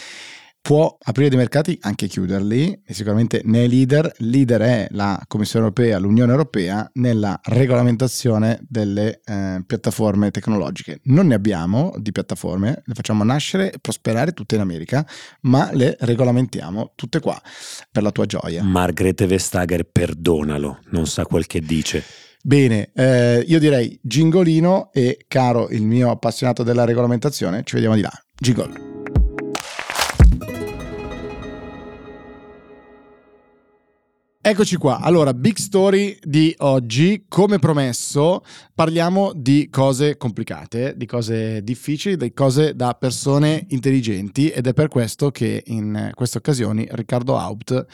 Può 0.65 0.97
aprire 0.99 1.29
dei 1.29 1.37
mercati, 1.37 1.77
anche 1.81 2.07
chiuderli, 2.07 2.81
e 2.83 2.93
sicuramente 2.95 3.41
ne 3.43 3.65
è 3.65 3.67
leader. 3.67 4.11
Leader 4.17 4.61
è 4.61 4.87
la 4.89 5.21
Commissione 5.27 5.65
europea, 5.65 5.99
l'Unione 5.99 6.31
europea, 6.31 6.89
nella 6.93 7.39
regolamentazione 7.43 8.57
delle 8.67 9.21
eh, 9.23 9.61
piattaforme 9.63 10.31
tecnologiche. 10.31 11.01
Non 11.03 11.27
ne 11.27 11.35
abbiamo 11.35 11.93
di 11.97 12.11
piattaforme, 12.11 12.81
le 12.83 12.93
facciamo 12.95 13.23
nascere 13.23 13.73
e 13.73 13.77
prosperare 13.79 14.31
tutte 14.31 14.55
in 14.55 14.61
America, 14.61 15.07
ma 15.41 15.69
le 15.71 15.97
regolamentiamo 15.99 16.93
tutte 16.95 17.19
qua, 17.19 17.39
per 17.91 18.01
la 18.01 18.09
tua 18.09 18.25
gioia. 18.25 18.63
Margrethe 18.63 19.27
Vestager, 19.27 19.83
perdonalo, 19.83 20.79
non 20.89 21.05
sa 21.05 21.27
quel 21.27 21.45
che 21.45 21.59
dice. 21.59 22.03
Bene, 22.41 22.89
eh, 22.95 23.43
io 23.45 23.59
direi 23.59 23.99
gingolino 24.01 24.89
e 24.91 25.25
caro 25.27 25.69
il 25.69 25.83
mio 25.83 26.09
appassionato 26.09 26.63
della 26.63 26.85
regolamentazione, 26.85 27.61
ci 27.63 27.75
vediamo 27.75 27.93
di 27.93 28.01
là. 28.01 28.11
Jingle. 28.35 28.94
Eccoci 34.47 34.75
qua, 34.75 34.99
allora 34.99 35.33
Big 35.33 35.55
Story 35.55 36.15
di 36.21 36.53
oggi, 36.59 37.25
come 37.27 37.57
promesso 37.57 38.43
parliamo 38.75 39.31
di 39.33 39.69
cose 39.71 40.17
complicate, 40.17 40.93
di 40.95 41.07
cose 41.07 41.63
difficili, 41.63 42.15
di 42.15 42.31
cose 42.31 42.75
da 42.75 42.93
persone 42.93 43.65
intelligenti 43.69 44.49
ed 44.49 44.67
è 44.67 44.73
per 44.73 44.87
questo 44.87 45.31
che 45.31 45.63
in 45.65 46.11
queste 46.13 46.37
occasioni 46.37 46.87
Riccardo 46.91 47.39
Haupt 47.39 47.85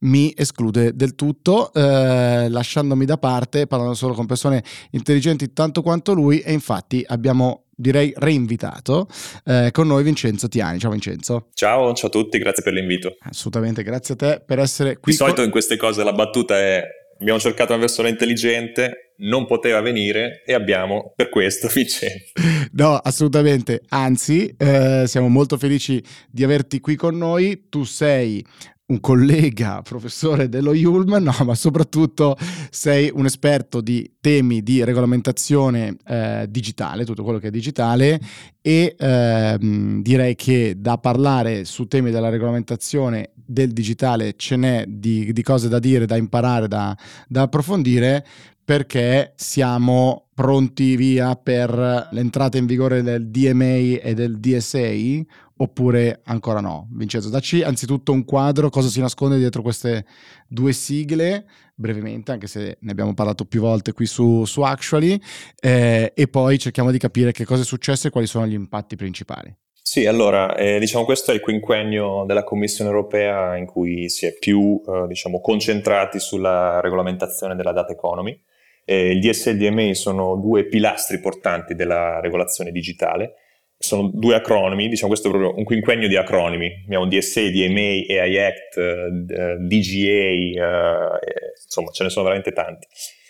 mi 0.00 0.34
esclude 0.36 0.96
del 0.96 1.14
tutto, 1.14 1.72
eh, 1.72 2.48
lasciandomi 2.48 3.04
da 3.04 3.16
parte, 3.16 3.68
parlando 3.68 3.94
solo 3.94 4.12
con 4.12 4.26
persone 4.26 4.64
intelligenti 4.90 5.52
tanto 5.52 5.80
quanto 5.80 6.12
lui 6.12 6.40
e 6.40 6.52
infatti 6.52 7.04
abbiamo 7.06 7.66
direi 7.80 8.12
reinvitato 8.16 9.08
eh, 9.44 9.70
con 9.72 9.86
noi 9.86 10.02
Vincenzo 10.02 10.48
Tiani. 10.48 10.78
Ciao 10.78 10.90
Vincenzo. 10.90 11.48
Ciao, 11.54 11.92
ciao 11.94 12.08
a 12.08 12.10
tutti, 12.10 12.38
grazie 12.38 12.62
per 12.62 12.74
l'invito. 12.74 13.16
Assolutamente, 13.20 13.82
grazie 13.82 14.14
a 14.14 14.16
te 14.16 14.42
per 14.44 14.58
essere 14.58 14.98
qui. 14.98 15.12
Di 15.12 15.18
solito 15.18 15.36
con... 15.36 15.46
in 15.46 15.50
queste 15.50 15.76
cose 15.76 16.04
la 16.04 16.12
battuta 16.12 16.58
è 16.58 16.84
abbiamo 17.20 17.38
cercato 17.38 17.72
una 17.72 17.82
persona 17.82 18.08
intelligente, 18.08 19.12
non 19.18 19.46
poteva 19.46 19.80
venire 19.80 20.42
e 20.46 20.54
abbiamo 20.54 21.12
per 21.14 21.28
questo 21.28 21.68
Vincenzo. 21.72 22.32
No, 22.72 22.96
assolutamente, 22.96 23.82
anzi 23.88 24.54
eh, 24.56 25.04
siamo 25.06 25.28
molto 25.28 25.56
felici 25.58 26.02
di 26.30 26.44
averti 26.44 26.80
qui 26.80 26.96
con 26.96 27.16
noi, 27.16 27.66
tu 27.68 27.84
sei 27.84 28.44
un 28.90 29.00
collega 29.00 29.82
professore 29.82 30.48
dello 30.48 30.74
Yulm, 30.74 31.16
no, 31.22 31.34
ma 31.44 31.54
soprattutto 31.54 32.36
sei 32.70 33.10
un 33.12 33.24
esperto 33.24 33.80
di 33.80 34.16
temi 34.20 34.62
di 34.62 34.84
regolamentazione 34.84 35.96
eh, 36.06 36.46
digitale, 36.48 37.04
tutto 37.04 37.22
quello 37.22 37.38
che 37.38 37.48
è 37.48 37.50
digitale 37.50 38.20
e 38.62 38.94
ehm, 38.98 40.02
direi 40.02 40.34
che 40.34 40.74
da 40.78 40.98
parlare 40.98 41.64
su 41.64 41.86
temi 41.86 42.10
della 42.10 42.28
regolamentazione 42.28 43.30
del 43.34 43.72
digitale 43.72 44.34
ce 44.36 44.56
n'è 44.56 44.84
di, 44.86 45.32
di 45.32 45.42
cose 45.42 45.68
da 45.68 45.78
dire, 45.78 46.06
da 46.06 46.16
imparare, 46.16 46.68
da, 46.68 46.96
da 47.26 47.42
approfondire 47.42 48.24
perché 48.62 49.32
siamo 49.34 50.28
pronti 50.34 50.94
via 50.94 51.34
per 51.34 52.08
l'entrata 52.12 52.58
in 52.58 52.66
vigore 52.66 53.02
del 53.02 53.28
DMA 53.28 53.98
e 54.00 54.14
del 54.14 54.38
DSA 54.38 55.24
oppure 55.56 56.20
ancora 56.24 56.60
no? 56.60 56.86
Vincenzo, 56.92 57.28
dacci 57.28 57.62
anzitutto 57.62 58.12
un 58.12 58.24
quadro, 58.24 58.70
cosa 58.70 58.88
si 58.88 59.00
nasconde 59.00 59.38
dietro 59.38 59.62
queste 59.62 60.06
due 60.46 60.72
sigle, 60.72 61.46
brevemente, 61.80 62.30
anche 62.30 62.46
se 62.46 62.76
ne 62.78 62.90
abbiamo 62.90 63.14
parlato 63.14 63.46
più 63.46 63.60
volte 63.60 63.92
qui 63.92 64.06
su, 64.06 64.44
su 64.44 64.60
Actually, 64.60 65.18
eh, 65.58 66.12
e 66.14 66.28
poi 66.28 66.58
cerchiamo 66.58 66.90
di 66.90 66.98
capire 66.98 67.32
che 67.32 67.44
cosa 67.44 67.62
è 67.62 67.64
successo 67.64 68.06
e 68.06 68.10
quali 68.10 68.26
sono 68.26 68.46
gli 68.46 68.52
impatti 68.52 68.94
principali. 68.96 69.52
Sì, 69.82 70.06
allora, 70.06 70.54
eh, 70.54 70.78
diciamo 70.78 71.04
questo 71.04 71.32
è 71.32 71.34
il 71.34 71.40
quinquennio 71.40 72.24
della 72.26 72.44
Commissione 72.44 72.90
europea 72.90 73.56
in 73.56 73.66
cui 73.66 74.08
si 74.08 74.26
è 74.26 74.36
più, 74.38 74.80
eh, 74.86 75.06
diciamo, 75.08 75.40
concentrati 75.40 76.20
sulla 76.20 76.80
regolamentazione 76.80 77.56
della 77.56 77.72
data 77.72 77.92
economy. 77.92 78.38
Eh, 78.84 79.10
il 79.10 79.20
DSL 79.20 79.48
e 79.48 79.52
il 79.52 79.58
DMA 79.58 79.94
sono 79.94 80.36
due 80.36 80.66
pilastri 80.66 81.18
portanti 81.18 81.74
della 81.74 82.20
regolazione 82.20 82.70
digitale 82.70 83.34
sono 83.82 84.10
due 84.12 84.34
acronimi, 84.34 84.88
diciamo 84.88 85.08
questo 85.08 85.28
è 85.28 85.30
proprio 85.30 85.56
un 85.56 85.64
quinquennio 85.64 86.06
di 86.06 86.16
acronimi, 86.16 86.70
abbiamo 86.84 87.06
DSA, 87.06 87.48
DMA, 87.48 88.20
AI 88.20 88.38
Act, 88.38 88.76
uh, 88.76 89.66
DGA, 89.66 91.14
uh, 91.14 91.18
insomma 91.64 91.90
ce 91.90 92.04
ne 92.04 92.10
sono 92.10 92.26
veramente 92.26 92.52
tanti. 92.52 92.86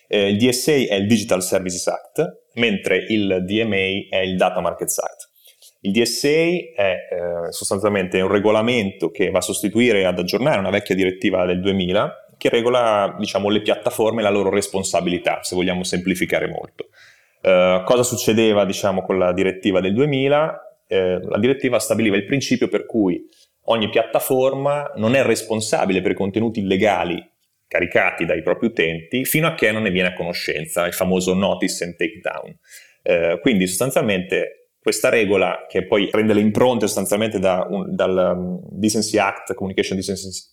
Eh, 0.09 0.31
il 0.31 0.37
DSA 0.39 0.73
è 0.73 0.95
il 0.95 1.07
Digital 1.07 1.41
Services 1.41 1.87
Act, 1.87 2.49
mentre 2.55 2.97
il 2.97 3.45
DMA 3.47 4.09
è 4.11 4.19
il 4.19 4.37
Data 4.37 4.61
Markets 4.61 4.99
Act. 4.99 5.31
Il 5.83 5.93
DSA 5.93 6.29
è 6.29 6.97
eh, 7.11 7.53
sostanzialmente 7.53 8.21
un 8.21 8.29
regolamento 8.29 9.13
che 9.13 9.31
va 9.31 9.39
a 9.39 9.43
sostituire 9.43 10.01
e 10.01 10.05
ad 10.05 10.19
aggiornare 10.19 10.59
una 10.59 10.71
vecchia 10.71 10.97
direttiva 10.97 11.47
del 11.47 11.61
2000 11.61 12.27
che 12.37 12.49
regola 12.49 13.15
diciamo, 13.19 13.51
le 13.51 13.63
piattaforme 13.63 14.21
e 14.21 14.25
la 14.25 14.31
loro 14.31 14.51
responsabilità, 14.51 15.43
se 15.43 15.55
vogliamo 15.55 15.85
semplificare 15.85 16.49
molto. 16.49 16.89
Eh, 17.41 17.83
cosa 17.85 18.03
succedeva 18.03 18.65
diciamo, 18.65 19.03
con 19.03 19.19
la 19.19 19.33
direttiva 19.33 19.81
del 19.81 19.95
2000? 19.95 20.83
Eh, 20.87 21.21
la 21.23 21.39
direttiva 21.39 21.79
stabiliva 21.79 22.17
il 22.17 22.25
principio 22.25 22.69
per 22.69 22.87
cui 22.87 23.25
ogni 23.65 23.89
piattaforma 23.89 24.93
non 24.97 25.15
è 25.15 25.23
responsabile 25.23 26.01
per 26.01 26.13
i 26.13 26.17
contenuti 26.17 26.61
illegali 26.61 27.25
caricati 27.69 28.25
dai 28.25 28.43
propri 28.43 28.67
utenti 28.67 29.25
fino 29.25 29.47
a 29.47 29.55
che 29.55 29.71
non 29.71 29.83
ne 29.83 29.91
viene 29.91 30.09
a 30.09 30.15
conoscenza, 30.15 30.87
il 30.87 30.93
famoso 30.93 31.35
notice 31.35 31.85
and 31.85 31.95
take 31.95 32.21
down. 32.21 32.57
Eh, 33.03 33.39
quindi 33.41 33.67
sostanzialmente 33.69 34.60
questa 34.83 35.11
regola, 35.11 35.67
che 35.69 35.85
poi 35.87 36.09
prende 36.09 36.33
le 36.33 36.41
impronte 36.41 36.87
sostanzialmente 36.87 37.39
da 37.39 37.67
un, 37.69 37.95
dal 37.95 38.35
um, 38.35 38.61
Decency 38.71 39.19
Act, 39.19 39.53
Communication 39.53 39.99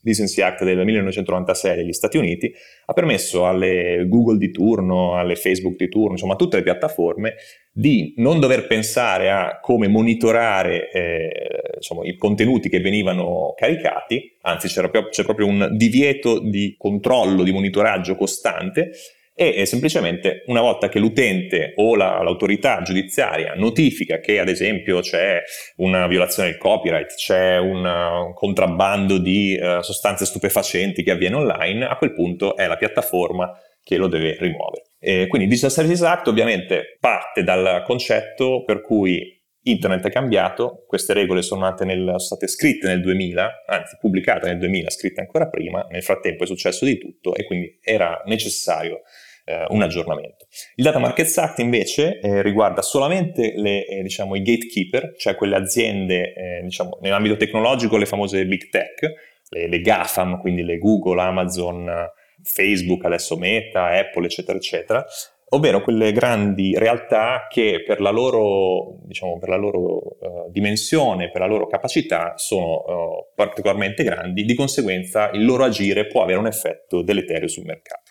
Decency, 0.01 0.41
Act 0.41 0.65
del 0.65 0.84
1996 0.84 1.75
degli 1.77 1.93
Stati 1.93 2.17
Uniti, 2.17 2.53
ha 2.86 2.93
permesso 2.93 3.48
alle 3.48 4.05
Google 4.10 4.38
di 4.38 4.51
turno, 4.51 5.15
alle 5.17 5.38
Facebook 5.38 5.77
di 5.77 5.88
turno, 5.88 6.12
insomma 6.12 6.34
a 6.34 6.36
tutte 6.36 6.57
le 6.57 6.63
piattaforme, 6.63 7.36
di 7.72 8.15
non 8.17 8.41
dover 8.41 8.67
pensare 8.67 9.31
a 9.31 9.60
come 9.62 9.88
monitorare 9.88 10.91
eh, 10.91 11.50
insomma, 11.75 12.05
i 12.05 12.17
contenuti 12.17 12.67
che 12.67 12.81
venivano 12.81 13.53
caricati, 13.55 14.36
anzi 14.41 14.67
c'è 14.67 14.89
proprio 14.89 15.46
un 15.46 15.69
divieto 15.72 16.39
di 16.39 16.75
controllo, 16.77 17.43
di 17.43 17.53
monitoraggio 17.53 18.17
costante, 18.17 18.91
e 19.39 19.67
semplicemente 19.67 20.41
una 20.48 20.62
volta 20.62 20.89
che 20.89 20.98
l'utente 20.98 21.74
o 21.75 21.96
la, 21.96 22.24
l'autorità 22.24 22.82
giudiziaria 22.82 23.53
notifica 23.53 24.20
che 24.20 24.39
ad 24.39 24.50
esempio 24.50 25.00
c'è 25.01 25.44
una 25.75 26.08
violazione 26.08 26.50
del 26.50 26.58
copyright, 26.58 27.13
c'è 27.13 27.60
un, 27.60 28.32
contrabbando 28.34 29.20
di 29.20 29.56
uh, 29.62 29.82
sostanze 29.84 30.25
stupefacenti 30.25 31.03
che 31.03 31.12
avviene 31.12 31.36
online, 31.36 31.86
a 31.86 31.98
quel 31.98 32.13
punto 32.13 32.56
è 32.56 32.65
la 32.65 32.77
piattaforma 32.77 33.51
che 33.84 33.98
lo 33.98 34.08
deve 34.08 34.38
rimuovere. 34.39 34.86
E 35.00 35.27
quindi 35.27 35.48
Digital 35.48 35.70
Services 35.70 36.01
Act 36.01 36.27
ovviamente 36.29 36.98
parte 37.00 37.44
dal 37.44 37.84
concetto 37.86 38.63
per 38.65 38.82
cui 38.82 39.36
Internet 39.62 40.08
è 40.08 40.10
cambiato, 40.10 40.84
queste 40.88 41.13
regole 41.13 41.44
sono, 41.44 41.70
nel, 41.82 42.03
sono, 42.06 42.17
state 42.17 42.48
scritte 42.48 42.88
nel 42.88 43.01
2000, 43.01 43.65
anzi 43.67 43.98
pubblicate 44.00 44.48
nel 44.48 44.58
2000, 44.58 44.89
scritte 44.89 45.22
ancora 45.22 45.48
prima, 45.48 45.86
nel 45.91 46.01
frattempo 46.01 46.44
è 46.44 46.48
successo 46.48 46.86
di 46.86 46.98
tutto 46.98 47.36
e 47.36 47.44
quindi 47.44 47.77
era 47.84 48.24
necessario 48.25 49.01
eh, 49.48 49.66
un 49.70 49.82
aggiornamento. 49.82 50.48
Il 50.75 50.84
Data 50.84 51.00
Markets 51.00 51.38
Act 51.38 51.60
invece 51.60 52.20
eh, 52.20 52.42
riguarda 52.42 52.82
solamente 52.82 53.54
le, 53.56 53.86
eh, 53.86 54.01
diciamo, 54.01 54.36
i 54.36 54.42
gatekeeper, 54.42 55.16
cioè 55.18 55.36
quelle 55.36 55.56
aziende 55.56 56.34
eh, 56.34 56.62
diciamo, 56.63 56.98
nell'ambito 57.01 57.38
tecnologico, 57.38 57.96
le 57.96 58.06
famose 58.06 58.46
big 58.46 58.70
tech, 58.70 59.00
le, 59.50 59.68
le 59.68 59.80
GAFAM, 59.80 60.39
quindi 60.39 60.63
le 60.63 60.77
Google, 60.77 61.22
Amazon, 61.22 61.89
Facebook, 62.44 63.06
adesso 63.06 63.38
Meta, 63.38 63.86
Apple, 63.86 64.25
eccetera, 64.25 64.58
eccetera, 64.58 65.06
ovvero 65.50 65.82
quelle 65.82 66.12
grandi 66.12 66.77
realtà 66.77 67.48
che 67.50 67.84
per 67.86 68.01
la 68.01 68.10
loro, 68.10 68.98
diciamo, 69.04 69.39
per 69.39 69.48
la 69.48 69.56
loro 69.56 69.80
uh, 69.80 70.51
dimensione, 70.51 71.32
per 71.32 71.39
la 71.39 71.48
loro 71.48 71.68
capacità 71.68 72.34
sono 72.36 72.84
uh, 72.86 73.27
particolarmente 73.34 74.04
grandi, 74.04 74.44
di 74.44 74.56
conseguenza 74.56 75.30
il 75.32 75.46
loro 75.46 75.63
agire 75.63 76.08
può 76.08 76.24
avere 76.24 76.39
un 76.39 76.48
effetto 76.48 77.01
deleterio 77.01 77.48
sul 77.48 77.63
mercato. 77.63 78.06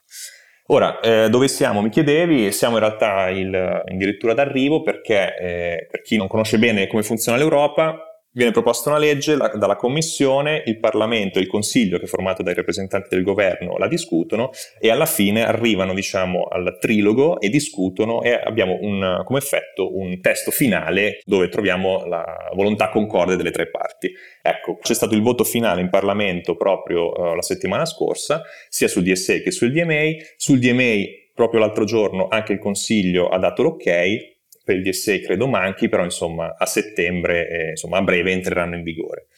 Ora, 0.68 0.99
eh, 0.99 1.28
dove 1.30 1.46
siamo? 1.46 1.80
Mi 1.80 1.90
chiedevi, 1.90 2.50
siamo 2.50 2.75
in 2.75 2.80
realtà 2.80 3.28
il, 3.28 3.54
addirittura 3.54 4.35
d'arrivo 4.35 4.82
perché 4.82 5.37
eh, 5.37 5.87
per 5.88 6.02
chi 6.02 6.16
non 6.16 6.26
conosce 6.26 6.58
bene 6.58 6.88
come 6.88 7.04
funziona 7.04 7.38
l'Europa, 7.38 8.05
viene 8.37 8.52
proposta 8.52 8.90
una 8.90 8.99
legge 8.99 9.35
la, 9.35 9.49
dalla 9.49 9.76
Commissione, 9.76 10.62
il 10.66 10.78
Parlamento 10.78 11.38
e 11.38 11.43
il 11.43 11.49
Consiglio, 11.49 11.99
che 11.99 12.05
è 12.05 12.09
formato 12.09 12.43
dai 12.43 12.55
rappresentanti 12.55 13.09
del 13.11 13.25
governo, 13.25 13.78
la 13.78 13.88
discutono 13.88 14.50
e 14.78 14.90
alla 14.90 15.07
fine 15.07 15.45
arrivano 15.45 15.95
diciamo, 15.95 16.45
al 16.45 16.76
trilogo 16.78 17.40
e 17.40 17.49
discutono 17.49 18.23
e 18.23 18.33
abbiamo 18.33 18.76
un, 18.83 19.23
come 19.25 19.38
effetto 19.38 19.97
un 19.97 20.21
testo 20.21 20.50
finale 20.50 21.21
dove 21.25 21.49
troviamo 21.49 22.05
la 22.05 22.25
volontà 22.55 22.90
concorde 22.90 23.37
delle 23.37 23.50
tre 23.50 23.71
parti. 23.71 24.12
Ecco, 24.43 24.78
c'è 24.83 24.95
stato 24.95 25.14
il 25.14 25.23
voto 25.23 25.43
finale 25.43 25.81
in 25.81 25.88
Parlamento 25.88 26.57
proprio 26.57 27.12
uh, 27.12 27.35
la 27.35 27.43
settimana 27.43 27.87
scorsa, 27.87 28.43
sia 28.69 28.87
sul 28.87 29.02
DSA 29.02 29.38
che 29.38 29.50
sul 29.50 29.73
DMA. 29.73 30.14
Sul 30.37 30.59
DMA 30.59 31.25
proprio 31.35 31.61
l'altro 31.61 31.85
giorno 31.85 32.28
anche 32.28 32.52
il 32.52 32.59
Consiglio 32.59 33.28
ha 33.28 33.38
dato 33.38 33.62
l'ok, 33.62 34.36
per 34.66 34.76
il 34.76 34.82
DSA 34.82 35.20
credo 35.20 35.46
manchi, 35.46 35.88
però 35.88 36.02
insomma 36.02 36.56
a 36.58 36.66
settembre, 36.66 37.49
eh, 37.49 37.68
insomma 37.70 37.99
a 37.99 38.02
breve 38.02 38.32
entreranno 38.32 38.75
in 38.75 38.82
vigore. 38.82 39.28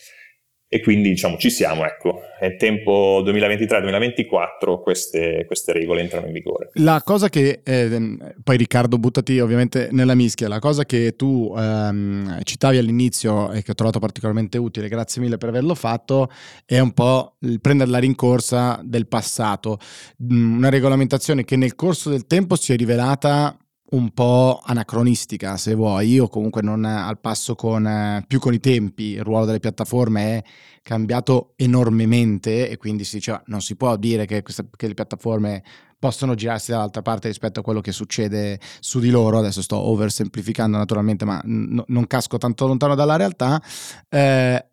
e 0.70 0.82
quindi 0.82 1.08
diciamo 1.08 1.38
ci 1.38 1.48
siamo, 1.48 1.86
ecco, 1.86 2.20
è 2.38 2.56
tempo 2.56 3.22
2023-2024 3.24 4.82
queste, 4.82 5.44
queste, 5.46 5.72
regole 5.72 6.02
entrano 6.02 6.26
in 6.26 6.32
vigore. 6.32 6.70
La 6.74 7.00
cosa 7.02 7.30
che, 7.30 7.60
eh, 7.64 8.16
poi 8.42 8.56
Riccardo 8.58 8.98
buttati 8.98 9.40
ovviamente 9.40 9.88
nella 9.92 10.14
mischia, 10.14 10.46
la 10.46 10.58
cosa 10.58 10.84
che 10.84 11.16
tu 11.16 11.54
ehm, 11.56 12.42
citavi 12.42 12.76
all'inizio 12.76 13.50
e 13.50 13.62
che 13.62 13.70
ho 13.70 13.74
trovato 13.74 13.98
particolarmente 13.98 14.58
utile, 14.58 14.88
grazie 14.88 15.22
mille 15.22 15.38
per 15.38 15.48
averlo 15.48 15.74
fatto, 15.74 16.30
è 16.66 16.78
un 16.78 16.92
po' 16.92 17.36
il 17.40 17.62
prendere 17.62 17.90
la 17.90 17.98
rincorsa 17.98 18.78
del 18.84 19.08
passato, 19.08 19.78
mm, 20.22 20.58
una 20.58 20.68
regolamentazione 20.68 21.44
che 21.44 21.56
nel 21.56 21.74
corso 21.76 22.10
del 22.10 22.26
tempo 22.26 22.56
si 22.56 22.74
è 22.74 22.76
rivelata 22.76 23.56
un 23.90 24.10
po' 24.10 24.60
anacronistica, 24.62 25.56
se 25.56 25.74
vuoi, 25.74 26.18
o 26.18 26.28
comunque 26.28 26.60
non 26.60 26.84
al 26.84 27.18
passo 27.20 27.54
con, 27.54 28.22
più 28.26 28.38
con 28.38 28.52
i 28.52 28.60
tempi. 28.60 29.12
Il 29.12 29.22
ruolo 29.22 29.46
delle 29.46 29.60
piattaforme 29.60 30.22
è 30.22 30.42
cambiato 30.82 31.52
enormemente 31.56 32.68
e 32.68 32.76
quindi 32.76 33.04
si 33.04 33.16
diceva 33.16 33.42
non 33.46 33.60
si 33.60 33.76
può 33.76 33.96
dire 33.96 34.26
che, 34.26 34.42
queste, 34.42 34.68
che 34.76 34.88
le 34.88 34.94
piattaforme 34.94 35.62
possono 35.98 36.34
girarsi 36.34 36.70
dall'altra 36.70 37.02
parte 37.02 37.28
rispetto 37.28 37.60
a 37.60 37.62
quello 37.62 37.80
che 37.80 37.92
succede 37.92 38.60
su 38.80 39.00
di 39.00 39.10
loro. 39.10 39.38
Adesso 39.38 39.62
sto 39.62 39.76
oversemplificando 39.76 40.76
naturalmente, 40.76 41.24
ma 41.24 41.40
n- 41.44 41.82
non 41.86 42.06
casco 42.06 42.38
tanto 42.38 42.66
lontano 42.66 42.94
dalla 42.94 43.16
realtà. 43.16 43.62
Eh, 44.08 44.66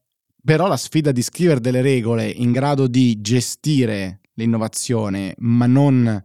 però 0.44 0.68
la 0.68 0.78
sfida 0.78 1.12
di 1.12 1.24
scrivere 1.24 1.60
delle 1.60 1.82
regole 1.82 2.28
in 2.28 2.52
grado 2.52 2.88
di 2.88 3.20
gestire 3.22 4.20
l'innovazione, 4.34 5.34
ma 5.40 5.66
non 5.66 6.24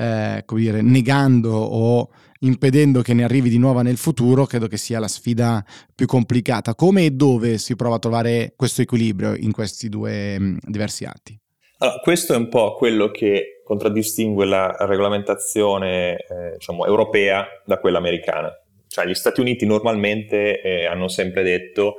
eh, 0.00 0.42
come 0.46 0.60
dire, 0.62 0.80
negando 0.80 1.52
o 1.52 2.08
impedendo 2.40 3.02
che 3.02 3.12
ne 3.12 3.22
arrivi 3.22 3.50
di 3.50 3.58
nuova 3.58 3.82
nel 3.82 3.98
futuro, 3.98 4.46
credo 4.46 4.66
che 4.66 4.78
sia 4.78 4.98
la 4.98 5.08
sfida 5.08 5.62
più 5.94 6.06
complicata. 6.06 6.74
Come 6.74 7.04
e 7.04 7.10
dove 7.10 7.58
si 7.58 7.76
prova 7.76 7.96
a 7.96 7.98
trovare 7.98 8.54
questo 8.56 8.80
equilibrio 8.80 9.34
in 9.36 9.52
questi 9.52 9.90
due 9.90 10.38
mh, 10.38 10.44
mm, 10.44 10.56
diversi 10.62 11.04
atti? 11.04 11.38
Allora, 11.78 11.98
questo 11.98 12.32
è 12.32 12.36
un 12.36 12.48
po' 12.48 12.76
quello 12.76 13.10
che 13.10 13.60
contraddistingue 13.62 14.46
la 14.46 14.74
regolamentazione 14.80 16.16
eh, 16.16 16.52
diciamo, 16.54 16.86
europea 16.86 17.46
da 17.66 17.78
quella 17.78 17.98
americana. 17.98 18.50
Cioè, 18.86 19.06
gli 19.06 19.14
Stati 19.14 19.40
Uniti 19.40 19.66
normalmente 19.66 20.62
eh, 20.62 20.86
hanno 20.86 21.08
sempre 21.08 21.42
detto 21.42 21.96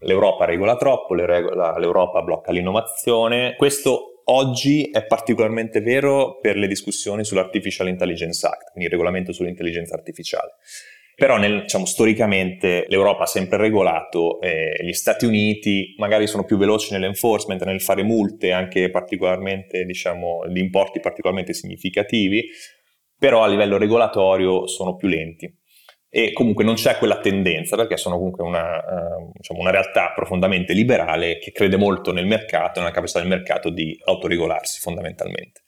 l'Europa 0.00 0.44
regola 0.44 0.76
troppo, 0.76 1.14
l'Europa 1.14 2.22
blocca 2.22 2.52
l'innovazione. 2.52 3.54
Questo 3.56 4.07
Oggi 4.30 4.90
è 4.90 5.06
particolarmente 5.06 5.80
vero 5.80 6.38
per 6.38 6.56
le 6.56 6.66
discussioni 6.66 7.24
sull'Artificial 7.24 7.88
Intelligence 7.88 8.46
Act, 8.46 8.72
quindi 8.72 8.84
il 8.84 8.90
regolamento 8.90 9.32
sull'intelligenza 9.32 9.94
artificiale. 9.94 10.56
Però 11.14 11.38
nel, 11.38 11.62
diciamo, 11.62 11.86
storicamente 11.86 12.84
l'Europa 12.88 13.22
ha 13.22 13.26
sempre 13.26 13.56
regolato, 13.56 14.38
eh, 14.42 14.76
gli 14.82 14.92
Stati 14.92 15.24
Uniti 15.24 15.94
magari 15.96 16.26
sono 16.26 16.44
più 16.44 16.58
veloci 16.58 16.92
nell'enforcement, 16.92 17.64
nel 17.64 17.80
fare 17.80 18.02
multe 18.02 18.52
anche 18.52 18.90
particolarmente, 18.90 19.84
diciamo, 19.84 20.42
di 20.46 20.60
importi 20.60 21.00
particolarmente 21.00 21.54
significativi, 21.54 22.48
però 23.18 23.42
a 23.42 23.48
livello 23.48 23.78
regolatorio 23.78 24.66
sono 24.66 24.94
più 24.94 25.08
lenti 25.08 25.50
e 26.10 26.32
comunque 26.32 26.64
non 26.64 26.74
c'è 26.74 26.96
quella 26.96 27.20
tendenza 27.20 27.76
perché 27.76 27.98
sono 27.98 28.16
comunque 28.16 28.42
una, 28.42 28.78
uh, 28.78 29.30
diciamo 29.34 29.60
una, 29.60 29.70
realtà 29.70 30.12
profondamente 30.14 30.72
liberale 30.72 31.38
che 31.38 31.52
crede 31.52 31.76
molto 31.76 32.12
nel 32.12 32.26
mercato, 32.26 32.80
nella 32.80 32.92
capacità 32.92 33.18
del 33.18 33.28
mercato 33.28 33.68
di 33.68 33.98
autoregolarsi 34.04 34.80
fondamentalmente. 34.80 35.62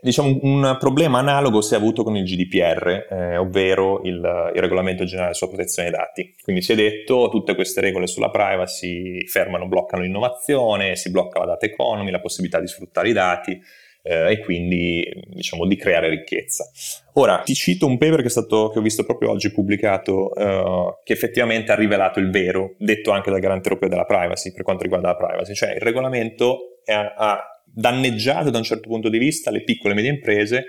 Diciamo 0.00 0.38
un 0.42 0.76
problema 0.80 1.20
analogo 1.20 1.60
si 1.60 1.74
è 1.74 1.76
avuto 1.76 2.02
con 2.02 2.16
il 2.16 2.24
GDPR, 2.24 3.06
eh, 3.08 3.36
ovvero 3.36 4.02
il, 4.02 4.16
il, 4.54 4.60
regolamento 4.60 5.04
generale 5.04 5.32
sulla 5.32 5.50
protezione 5.50 5.88
dei 5.88 5.98
dati. 5.98 6.34
Quindi 6.42 6.60
si 6.60 6.72
è 6.72 6.74
detto 6.74 7.28
tutte 7.30 7.54
queste 7.54 7.80
regole 7.80 8.08
sulla 8.08 8.30
privacy 8.30 9.24
fermano, 9.26 9.68
bloccano 9.68 10.02
l'innovazione, 10.02 10.96
si 10.96 11.10
blocca 11.10 11.38
la 11.38 11.46
data 11.46 11.66
economy, 11.66 12.10
la 12.10 12.20
possibilità 12.20 12.60
di 12.60 12.66
sfruttare 12.66 13.08
i 13.08 13.12
dati 13.12 13.62
eh, 14.06 14.32
e 14.32 14.38
quindi 14.40 15.02
diciamo 15.28 15.66
di 15.66 15.76
creare 15.76 16.10
ricchezza. 16.10 16.70
Ora 17.14 17.38
ti 17.38 17.54
cito 17.54 17.86
un 17.86 17.96
paper 17.96 18.22
che, 18.22 18.28
stato, 18.28 18.68
che 18.68 18.78
ho 18.78 18.82
visto 18.82 19.04
proprio 19.04 19.30
oggi 19.30 19.50
pubblicato 19.50 20.34
eh, 20.34 21.00
che 21.02 21.14
effettivamente 21.14 21.72
ha 21.72 21.74
rivelato 21.74 22.20
il 22.20 22.30
vero, 22.30 22.74
detto 22.78 23.10
anche 23.12 23.30
dal 23.30 23.40
garante 23.40 23.68
europeo 23.68 23.88
della 23.88 24.04
privacy 24.04 24.52
per 24.52 24.62
quanto 24.62 24.82
riguarda 24.82 25.08
la 25.08 25.16
privacy, 25.16 25.54
cioè 25.54 25.72
il 25.72 25.80
regolamento 25.80 26.80
è, 26.84 26.92
ha 26.92 27.40
danneggiato 27.64 28.50
da 28.50 28.58
un 28.58 28.64
certo 28.64 28.88
punto 28.88 29.08
di 29.08 29.18
vista 29.18 29.50
le 29.50 29.64
piccole 29.64 29.94
e 29.94 29.96
medie 29.96 30.10
imprese 30.10 30.66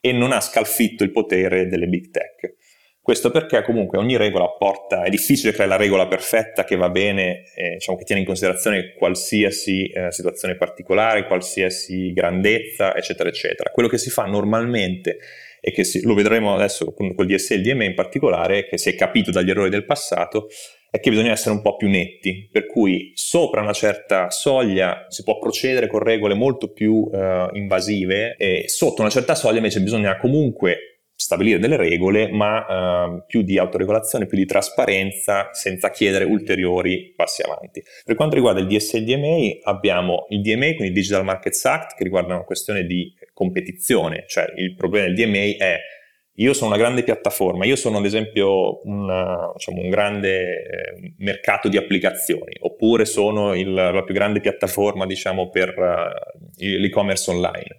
e 0.00 0.12
non 0.12 0.30
ha 0.30 0.40
scalfitto 0.40 1.02
il 1.02 1.10
potere 1.10 1.66
delle 1.66 1.88
big 1.88 2.10
tech. 2.10 2.54
Questo 3.06 3.30
perché 3.30 3.62
comunque 3.62 3.98
ogni 3.98 4.16
regola 4.16 4.48
porta, 4.48 5.04
è 5.04 5.10
difficile 5.10 5.52
creare 5.52 5.70
la 5.70 5.76
regola 5.76 6.08
perfetta 6.08 6.64
che 6.64 6.74
va 6.74 6.88
bene, 6.88 7.44
eh, 7.54 7.74
diciamo 7.74 7.96
che 7.96 8.02
tiene 8.02 8.22
in 8.22 8.26
considerazione 8.26 8.94
qualsiasi 8.94 9.86
eh, 9.86 10.10
situazione 10.10 10.56
particolare, 10.56 11.24
qualsiasi 11.28 12.12
grandezza, 12.12 12.96
eccetera, 12.96 13.28
eccetera. 13.28 13.70
Quello 13.70 13.88
che 13.88 13.96
si 13.96 14.10
fa 14.10 14.24
normalmente 14.24 15.18
e 15.60 15.70
che 15.70 15.84
si, 15.84 16.02
lo 16.02 16.14
vedremo 16.14 16.52
adesso 16.52 16.92
con 16.94 17.14
col 17.14 17.26
DSE 17.26 17.54
e 17.54 17.56
il 17.58 17.62
DME 17.62 17.84
in 17.84 17.94
particolare, 17.94 18.66
che 18.66 18.76
si 18.76 18.88
è 18.88 18.96
capito 18.96 19.30
dagli 19.30 19.50
errori 19.50 19.70
del 19.70 19.84
passato, 19.84 20.48
è 20.90 20.98
che 20.98 21.10
bisogna 21.10 21.30
essere 21.30 21.54
un 21.54 21.62
po' 21.62 21.76
più 21.76 21.88
netti, 21.88 22.48
per 22.50 22.66
cui 22.66 23.12
sopra 23.14 23.60
una 23.60 23.72
certa 23.72 24.30
soglia 24.30 25.06
si 25.10 25.22
può 25.22 25.38
procedere 25.38 25.86
con 25.86 26.00
regole 26.00 26.34
molto 26.34 26.72
più 26.72 27.08
eh, 27.14 27.50
invasive 27.52 28.34
e 28.36 28.64
sotto 28.66 29.02
una 29.02 29.10
certa 29.10 29.36
soglia 29.36 29.58
invece 29.58 29.80
bisogna 29.80 30.16
comunque 30.16 30.95
stabilire 31.16 31.58
delle 31.58 31.76
regole, 31.76 32.30
ma 32.30 32.66
eh, 32.66 33.24
più 33.26 33.42
di 33.42 33.58
autoregolazione, 33.58 34.26
più 34.26 34.36
di 34.36 34.44
trasparenza, 34.44 35.48
senza 35.52 35.90
chiedere 35.90 36.24
ulteriori 36.24 37.14
passi 37.16 37.42
avanti. 37.42 37.82
Per 38.04 38.14
quanto 38.14 38.34
riguarda 38.34 38.60
il 38.60 38.66
DSA 38.66 38.98
e 38.98 39.00
il 39.00 39.06
DMA, 39.06 39.70
abbiamo 39.70 40.26
il 40.28 40.42
DMA, 40.42 40.74
quindi 40.74 40.88
il 40.88 40.92
Digital 40.92 41.24
Markets 41.24 41.64
Act, 41.64 41.96
che 41.96 42.04
riguarda 42.04 42.34
una 42.34 42.44
questione 42.44 42.84
di 42.84 43.12
competizione, 43.32 44.24
cioè 44.28 44.44
il 44.56 44.74
problema 44.74 45.06
del 45.06 45.14
DMA 45.14 45.56
è 45.64 45.78
io 46.38 46.52
sono 46.52 46.68
una 46.68 46.78
grande 46.78 47.02
piattaforma, 47.02 47.64
io 47.64 47.76
sono 47.76 47.96
ad 47.96 48.04
esempio 48.04 48.80
una, 48.86 49.50
diciamo, 49.54 49.80
un 49.80 49.88
grande 49.88 50.42
eh, 50.42 51.14
mercato 51.16 51.68
di 51.68 51.78
applicazioni, 51.78 52.54
oppure 52.60 53.06
sono 53.06 53.54
il, 53.54 53.72
la 53.72 54.02
più 54.04 54.12
grande 54.12 54.40
piattaforma 54.40 55.06
diciamo, 55.06 55.48
per 55.48 55.74
uh, 55.78 56.58
l'e-commerce 56.58 57.30
online 57.30 57.78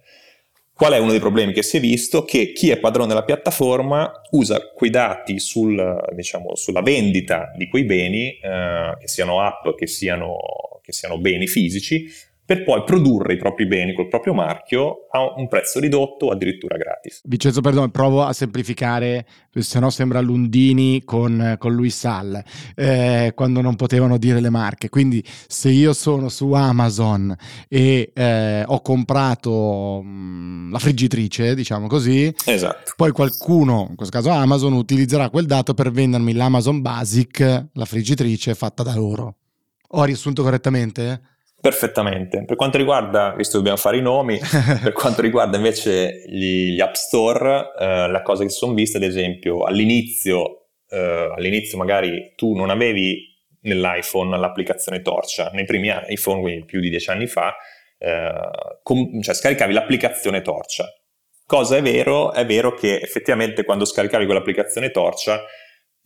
Qual 0.78 0.92
è 0.92 0.98
uno 0.98 1.10
dei 1.10 1.18
problemi 1.18 1.52
che 1.52 1.64
si 1.64 1.78
è 1.78 1.80
visto? 1.80 2.22
Che 2.22 2.52
chi 2.52 2.70
è 2.70 2.78
padrone 2.78 3.08
della 3.08 3.24
piattaforma 3.24 4.12
usa 4.30 4.70
quei 4.72 4.90
dati 4.90 5.40
sul, 5.40 6.06
diciamo, 6.14 6.54
sulla 6.54 6.82
vendita 6.82 7.50
di 7.56 7.66
quei 7.66 7.82
beni, 7.82 8.38
eh, 8.40 8.96
che 9.00 9.08
siano 9.08 9.42
app, 9.42 9.74
che 9.76 9.88
siano, 9.88 10.36
che 10.80 10.92
siano 10.92 11.18
beni 11.18 11.48
fisici, 11.48 12.06
per 12.48 12.64
poi 12.64 12.82
produrre 12.82 13.34
i 13.34 13.36
propri 13.36 13.66
beni 13.66 13.92
col 13.92 14.08
proprio 14.08 14.32
marchio 14.32 15.06
a 15.10 15.34
un 15.36 15.48
prezzo 15.48 15.80
ridotto 15.80 16.24
o 16.24 16.30
addirittura 16.30 16.78
gratis. 16.78 17.20
Vincenzo, 17.24 17.60
perdono, 17.60 17.90
provo 17.90 18.22
a 18.22 18.32
semplificare, 18.32 19.26
se 19.52 19.78
no 19.78 19.90
sembra 19.90 20.22
Lundini 20.22 21.04
con, 21.04 21.56
con 21.58 21.74
Luis 21.74 21.98
Sall, 21.98 22.42
eh, 22.74 23.32
quando 23.34 23.60
non 23.60 23.76
potevano 23.76 24.16
dire 24.16 24.40
le 24.40 24.48
marche. 24.48 24.88
Quindi 24.88 25.22
se 25.46 25.68
io 25.68 25.92
sono 25.92 26.30
su 26.30 26.50
Amazon 26.52 27.36
e 27.68 28.12
eh, 28.14 28.64
ho 28.66 28.80
comprato 28.80 30.00
mh, 30.02 30.08
mm, 30.08 30.72
la 30.72 30.78
friggitrice, 30.78 31.54
diciamo 31.54 31.86
così, 31.86 32.34
esatto. 32.46 32.94
poi 32.96 33.10
qualcuno, 33.10 33.88
in 33.90 33.94
questo 33.94 34.16
caso 34.16 34.30
Amazon, 34.30 34.72
utilizzerà 34.72 35.28
quel 35.28 35.44
dato 35.44 35.74
per 35.74 35.90
vendermi 35.90 36.32
l'Amazon 36.32 36.80
Basic, 36.80 37.66
la 37.70 37.84
friggitrice 37.84 38.54
fatta 38.54 38.82
da 38.82 38.94
loro. 38.94 39.34
Ho 39.88 40.04
riassunto 40.04 40.42
correttamente? 40.42 41.36
Perfettamente. 41.60 42.44
Per 42.44 42.54
quanto 42.54 42.78
riguarda, 42.78 43.34
visto 43.36 43.52
che 43.52 43.58
dobbiamo 43.58 43.78
fare 43.78 43.96
i 43.96 44.02
nomi, 44.02 44.38
per 44.82 44.92
quanto 44.92 45.22
riguarda 45.22 45.56
invece 45.56 46.22
gli, 46.26 46.74
gli 46.74 46.80
App 46.80 46.94
Store, 46.94 47.72
eh, 47.78 48.08
la 48.08 48.22
cosa 48.22 48.44
che 48.44 48.50
si 48.50 48.58
sono 48.58 48.74
viste, 48.74 48.98
ad 48.98 49.02
esempio, 49.02 49.64
all'inizio, 49.64 50.68
eh, 50.88 51.32
all'inizio 51.36 51.76
magari 51.76 52.32
tu 52.36 52.54
non 52.54 52.70
avevi 52.70 53.26
nell'iPhone 53.62 54.38
l'applicazione 54.38 55.02
Torcia, 55.02 55.50
nei 55.52 55.64
primi 55.64 55.92
iPhone, 56.06 56.40
quindi 56.40 56.64
più 56.64 56.78
di 56.80 56.90
dieci 56.90 57.10
anni 57.10 57.26
fa, 57.26 57.56
eh, 57.98 58.32
com- 58.82 59.20
cioè 59.20 59.34
scaricavi 59.34 59.72
l'applicazione 59.72 60.42
Torcia. 60.42 60.86
Cosa 61.44 61.76
è 61.76 61.82
vero? 61.82 62.32
È 62.32 62.46
vero 62.46 62.74
che 62.74 63.00
effettivamente 63.00 63.64
quando 63.64 63.84
scaricavi 63.84 64.26
quell'applicazione 64.26 64.90
Torcia 64.90 65.42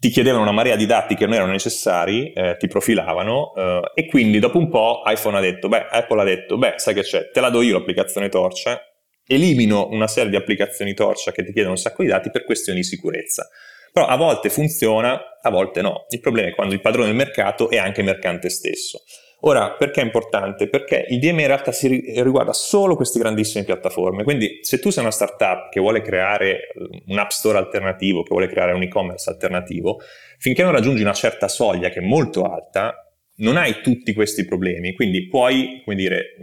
ti 0.03 0.09
chiedevano 0.09 0.43
una 0.43 0.51
marea 0.51 0.75
di 0.75 0.85
dati 0.85 1.15
che 1.15 1.27
non 1.27 1.35
erano 1.35 1.53
necessari, 1.53 2.33
eh, 2.33 2.57
ti 2.59 2.67
profilavano 2.67 3.55
eh, 3.55 3.93
e 3.95 4.07
quindi 4.07 4.41
dopo 4.41 4.59
un 4.59 4.69
po' 4.69 5.01
iPhone 5.07 5.37
ha 5.37 5.41
detto, 5.41 5.69
beh, 5.69 5.87
Apple 5.91 6.21
ha 6.21 6.25
detto, 6.25 6.59
beh, 6.59 6.75
sai 6.79 6.93
che 6.95 7.03
c'è, 7.03 7.31
te 7.31 7.41
la 7.41 7.51
do 7.51 7.63
io 7.63 7.75
l'applicazione 7.75 8.29
torcia, 8.29 8.81
elimino 9.25 9.87
una 9.91 10.09
serie 10.09 10.31
di 10.31 10.35
applicazioni 10.35 10.93
torcia 10.93 11.31
che 11.31 11.45
ti 11.45 11.53
chiedono 11.53 11.75
un 11.75 11.79
sacco 11.79 12.03
di 12.03 12.09
dati 12.09 12.33
per 12.33 12.43
questioni 12.43 12.81
di 12.81 12.85
sicurezza. 12.85 13.47
Però 13.93 14.05
a 14.05 14.17
volte 14.17 14.51
funziona, 14.51 15.39
a 15.41 15.51
volte 15.51 15.83
no. 15.83 16.07
Il 16.09 16.19
problema 16.19 16.49
è 16.49 16.53
quando 16.53 16.75
il 16.75 16.81
padrone 16.81 17.07
del 17.07 17.15
mercato 17.15 17.71
è 17.71 17.77
anche 17.77 18.03
mercante 18.03 18.51
stesso. 18.51 19.05
Ora, 19.45 19.73
perché 19.73 20.01
è 20.01 20.05
importante? 20.05 20.69
Perché 20.69 21.05
il 21.09 21.19
DMA 21.19 21.41
in 21.41 21.47
realtà 21.49 21.73
si 21.73 21.89
riguarda 21.89 22.53
solo 22.53 22.95
queste 22.95 23.19
grandissime 23.19 23.65
piattaforme, 23.65 24.23
quindi 24.23 24.61
se 24.63 24.79
tu 24.79 24.91
sei 24.91 25.03
una 25.03 25.13
startup 25.13 25.69
che 25.69 25.81
vuole 25.81 26.01
creare 26.01 26.69
un 27.07 27.19
app 27.19 27.31
store 27.31 27.59
alternativo, 27.59 28.23
che 28.23 28.29
vuole 28.31 28.47
creare 28.47 28.73
un 28.73 28.83
e-commerce 28.83 29.29
alternativo, 29.31 29.99
finché 30.39 30.63
non 30.63 30.71
raggiungi 30.71 31.03
una 31.03 31.13
certa 31.13 31.49
soglia 31.49 31.89
che 31.89 31.99
è 31.99 32.05
molto 32.05 32.45
alta, 32.45 32.95
non 33.37 33.57
hai 33.57 33.81
tutti 33.83 34.13
questi 34.13 34.45
problemi, 34.45 34.95
quindi 34.95 35.27
puoi, 35.27 35.83
come 35.85 35.97
dire, 35.97 36.37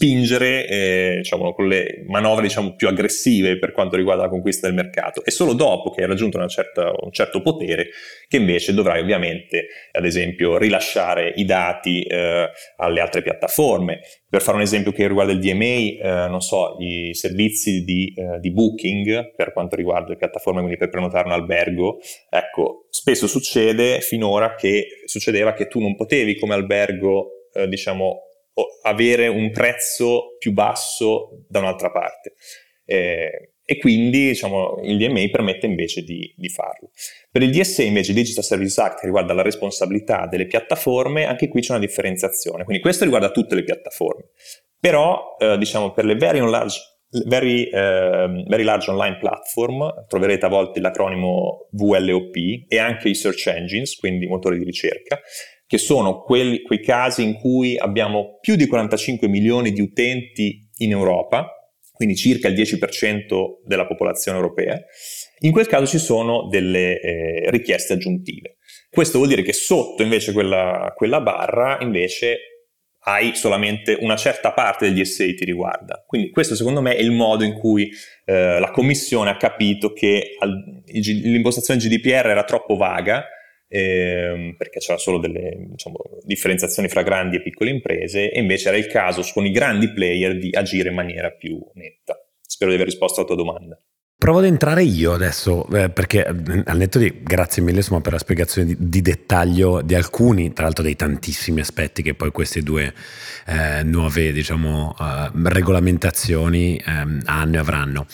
spingere 0.00 0.66
eh, 0.66 1.14
diciamo, 1.18 1.52
con 1.52 1.68
le 1.68 2.04
manovre 2.06 2.44
diciamo, 2.44 2.74
più 2.74 2.88
aggressive 2.88 3.58
per 3.58 3.72
quanto 3.72 3.96
riguarda 3.96 4.22
la 4.22 4.28
conquista 4.30 4.66
del 4.66 4.74
mercato. 4.74 5.22
È 5.22 5.28
solo 5.28 5.52
dopo 5.52 5.90
che 5.90 6.00
hai 6.00 6.08
raggiunto 6.08 6.38
certa, 6.48 6.90
un 7.02 7.12
certo 7.12 7.42
potere 7.42 7.90
che 8.26 8.38
invece 8.38 8.72
dovrai 8.72 9.02
ovviamente, 9.02 9.66
ad 9.92 10.06
esempio, 10.06 10.56
rilasciare 10.56 11.34
i 11.36 11.44
dati 11.44 12.02
eh, 12.04 12.48
alle 12.76 13.00
altre 13.00 13.20
piattaforme. 13.20 14.00
Per 14.26 14.40
fare 14.40 14.56
un 14.56 14.62
esempio 14.62 14.92
che 14.92 15.06
riguarda 15.06 15.32
il 15.32 15.38
DMA, 15.38 15.64
eh, 15.64 16.28
non 16.28 16.40
so, 16.40 16.76
i 16.78 17.10
servizi 17.12 17.84
di, 17.84 18.14
eh, 18.16 18.38
di, 18.40 18.52
booking 18.52 19.34
per 19.34 19.52
quanto 19.52 19.76
riguarda 19.76 20.08
le 20.08 20.16
piattaforme, 20.16 20.60
quindi 20.60 20.78
per 20.78 20.88
prenotare 20.88 21.26
un 21.26 21.34
albergo, 21.34 21.98
ecco, 22.30 22.86
spesso 22.88 23.26
succede 23.26 24.00
finora 24.00 24.54
che 24.54 24.86
succedeva 25.04 25.52
che 25.52 25.66
tu 25.66 25.78
non 25.80 25.94
potevi 25.94 26.38
come 26.38 26.54
albergo, 26.54 27.48
eh, 27.52 27.68
diciamo, 27.68 28.29
avere 28.82 29.28
un 29.28 29.50
prezzo 29.50 30.36
più 30.38 30.52
basso 30.52 31.44
da 31.48 31.60
un'altra 31.60 31.90
parte. 31.90 32.34
Eh, 32.84 33.52
e 33.70 33.78
quindi 33.78 34.30
diciamo, 34.30 34.80
il 34.82 34.98
DMA 34.98 35.28
permette 35.30 35.66
invece 35.66 36.02
di, 36.02 36.34
di, 36.36 36.48
farlo. 36.48 36.90
Per 37.30 37.40
il 37.40 37.52
DSA 37.52 37.84
invece, 37.84 38.12
Digital 38.12 38.42
Service 38.42 38.80
Act, 38.80 38.98
che 38.98 39.06
riguarda 39.06 39.32
la 39.32 39.42
responsabilità 39.42 40.26
delle 40.26 40.46
piattaforme, 40.46 41.24
anche 41.24 41.46
qui 41.46 41.60
c'è 41.60 41.70
una 41.70 41.86
differenziazione. 41.86 42.64
Quindi 42.64 42.82
questo 42.82 43.04
riguarda 43.04 43.30
tutte 43.30 43.54
le 43.54 43.62
piattaforme. 43.62 44.30
Però, 44.80 45.36
eh, 45.38 45.56
diciamo, 45.56 45.92
per 45.92 46.04
le 46.04 46.16
very 46.16 46.40
large, 46.40 46.80
very, 47.26 47.62
eh, 47.64 48.44
very 48.48 48.64
large 48.64 48.90
online 48.90 49.18
platform, 49.18 50.06
troverete 50.08 50.46
a 50.46 50.48
volte 50.48 50.80
l'acronimo 50.80 51.68
VLOP 51.70 52.64
e 52.66 52.78
anche 52.78 53.08
i 53.08 53.14
search 53.14 53.46
engines, 53.46 53.94
quindi 53.94 54.26
motori 54.26 54.58
di 54.58 54.64
ricerca, 54.64 55.20
che 55.70 55.78
sono 55.78 56.22
quelli, 56.22 56.62
quei 56.62 56.80
casi 56.80 57.22
in 57.22 57.34
cui 57.34 57.78
abbiamo 57.78 58.38
più 58.40 58.56
di 58.56 58.66
45 58.66 59.28
milioni 59.28 59.70
di 59.70 59.80
utenti 59.80 60.68
in 60.78 60.90
Europa, 60.90 61.48
quindi 61.92 62.16
circa 62.16 62.48
il 62.48 62.54
10% 62.54 63.62
della 63.64 63.86
popolazione 63.86 64.36
europea, 64.36 64.76
in 65.42 65.52
quel 65.52 65.68
caso 65.68 65.86
ci 65.86 65.98
sono 65.98 66.48
delle 66.48 67.00
eh, 67.00 67.50
richieste 67.50 67.92
aggiuntive. 67.92 68.56
Questo 68.90 69.18
vuol 69.18 69.30
dire 69.30 69.42
che 69.42 69.52
sotto 69.52 70.02
invece 70.02 70.32
quella, 70.32 70.92
quella, 70.96 71.20
barra 71.20 71.78
invece 71.82 72.38
hai 73.04 73.36
solamente 73.36 73.96
una 74.00 74.16
certa 74.16 74.52
parte 74.52 74.88
degli 74.88 74.98
essay 74.98 75.34
ti 75.34 75.44
riguarda. 75.44 76.02
Quindi 76.04 76.30
questo 76.30 76.56
secondo 76.56 76.80
me 76.80 76.96
è 76.96 77.00
il 77.00 77.12
modo 77.12 77.44
in 77.44 77.52
cui 77.52 77.88
eh, 78.24 78.58
la 78.58 78.72
Commissione 78.72 79.30
ha 79.30 79.36
capito 79.36 79.92
che 79.92 80.34
al, 80.40 80.82
l'impostazione 80.86 81.78
GDPR 81.78 82.26
era 82.26 82.42
troppo 82.42 82.74
vaga 82.74 83.24
ehm, 83.72 84.56
perché 84.56 84.80
c'era 84.80 84.98
solo 84.98 85.18
delle 85.18 85.54
diciamo, 85.56 85.98
differenziazioni 86.24 86.88
fra 86.88 87.02
grandi 87.02 87.36
e 87.36 87.42
piccole 87.42 87.70
imprese 87.70 88.30
e 88.30 88.40
invece 88.40 88.68
era 88.68 88.76
il 88.76 88.88
caso 88.88 89.22
con 89.32 89.46
i 89.46 89.50
grandi 89.50 89.92
player 89.92 90.36
di 90.36 90.50
agire 90.52 90.88
in 90.88 90.96
maniera 90.96 91.30
più 91.30 91.64
netta. 91.74 92.18
Spero 92.40 92.70
di 92.70 92.76
aver 92.76 92.88
risposto 92.88 93.20
alla 93.20 93.28
tua 93.28 93.36
domanda. 93.36 93.80
Provo 94.20 94.40
ad 94.40 94.44
entrare 94.44 94.82
io 94.82 95.14
adesso, 95.14 95.66
eh, 95.70 95.88
perché 95.88 96.26
eh, 96.26 96.62
al 96.66 96.76
netto 96.76 96.98
di 96.98 97.22
grazie 97.22 97.62
mille 97.62 97.78
insomma, 97.78 98.02
per 98.02 98.12
la 98.12 98.18
spiegazione 98.18 98.68
di, 98.68 98.76
di, 98.78 99.00
dettaglio 99.00 99.80
di 99.80 99.94
alcuni, 99.94 100.52
tra 100.52 100.64
l'altro 100.64 100.82
dei 100.82 100.94
tantissimi 100.94 101.60
aspetti 101.60 102.02
che 102.02 102.12
poi 102.12 102.30
queste 102.30 102.60
due 102.60 102.92
eh, 103.46 103.82
nuove 103.82 104.30
diciamo, 104.32 104.94
uh, 104.98 105.30
regolamentazioni 105.48 106.78
um, 106.86 107.22
hanno 107.24 107.54
e 107.54 107.58
avranno. 107.58 108.06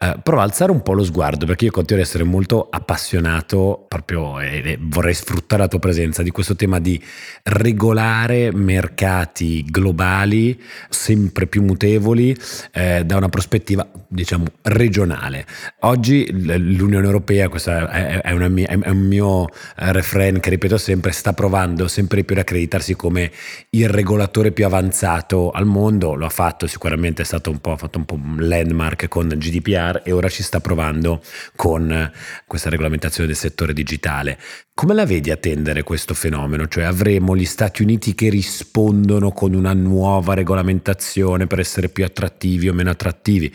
Uh, 0.00 0.20
provo 0.20 0.42
ad 0.42 0.48
alzare 0.48 0.72
un 0.72 0.82
po' 0.82 0.94
lo 0.94 1.04
sguardo 1.04 1.46
perché 1.46 1.66
io 1.66 1.70
continuo 1.70 2.02
ad 2.02 2.08
essere 2.08 2.24
molto 2.24 2.66
appassionato 2.68 3.86
proprio 3.86 4.40
e, 4.40 4.62
e 4.64 4.78
vorrei 4.80 5.14
sfruttare 5.14 5.62
la 5.62 5.68
tua 5.68 5.78
presenza 5.78 6.24
di 6.24 6.30
questo 6.32 6.56
tema 6.56 6.80
di 6.80 7.00
regolare 7.44 8.52
mercati 8.52 9.64
globali 9.64 10.60
sempre 10.88 11.46
più 11.46 11.62
mutevoli 11.62 12.36
eh, 12.72 13.04
da 13.04 13.16
una 13.16 13.28
prospettiva 13.28 13.88
diciamo 14.08 14.46
regionale. 14.62 15.46
Oggi 15.80 16.28
l'Unione 16.30 17.04
Europea, 17.04 17.48
questo 17.48 17.70
è, 17.70 17.84
è, 17.84 18.20
è, 18.20 18.30
un 18.32 19.06
mio 19.06 19.46
eh, 19.46 19.92
refrain 19.92 20.40
che 20.40 20.50
ripeto 20.50 20.76
sempre, 20.76 21.12
sta 21.12 21.32
provando 21.32 21.88
sempre 21.88 22.24
più 22.24 22.34
ad 22.34 22.42
accreditarsi 22.42 22.94
come 22.94 23.30
il 23.70 23.88
regolatore 23.88 24.52
più 24.52 24.64
avanzato 24.64 25.50
al 25.50 25.66
mondo, 25.66 26.14
lo 26.14 26.26
ha 26.26 26.30
fatto 26.30 26.66
sicuramente, 26.66 27.22
è 27.22 27.24
stato 27.24 27.50
un 27.50 27.60
po', 27.60 27.72
ha 27.72 27.76
fatto 27.76 27.98
un 27.98 28.04
po' 28.04 28.14
un 28.14 28.36
landmark 28.38 29.08
con 29.08 29.28
GDPR 29.28 30.02
e 30.04 30.12
ora 30.12 30.28
ci 30.28 30.42
sta 30.42 30.60
provando 30.60 31.22
con 31.56 32.10
questa 32.46 32.70
regolamentazione 32.70 33.28
del 33.28 33.36
settore 33.36 33.72
digitale. 33.72 34.38
Come 34.74 34.94
la 34.94 35.04
vedi 35.04 35.30
attendere 35.30 35.82
questo 35.82 36.14
fenomeno? 36.14 36.66
Cioè 36.66 36.84
avremo 36.84 37.36
gli 37.36 37.44
Stati 37.44 37.82
Uniti 37.82 38.14
che 38.14 38.30
rispondono 38.30 39.30
con 39.30 39.52
una 39.52 39.74
nuova 39.74 40.32
regolamentazione 40.32 41.46
per 41.46 41.60
essere 41.60 41.90
più 41.90 42.04
attrattivi 42.04 42.68
o 42.68 42.72
meno 42.72 42.90
attrattivi? 42.90 43.54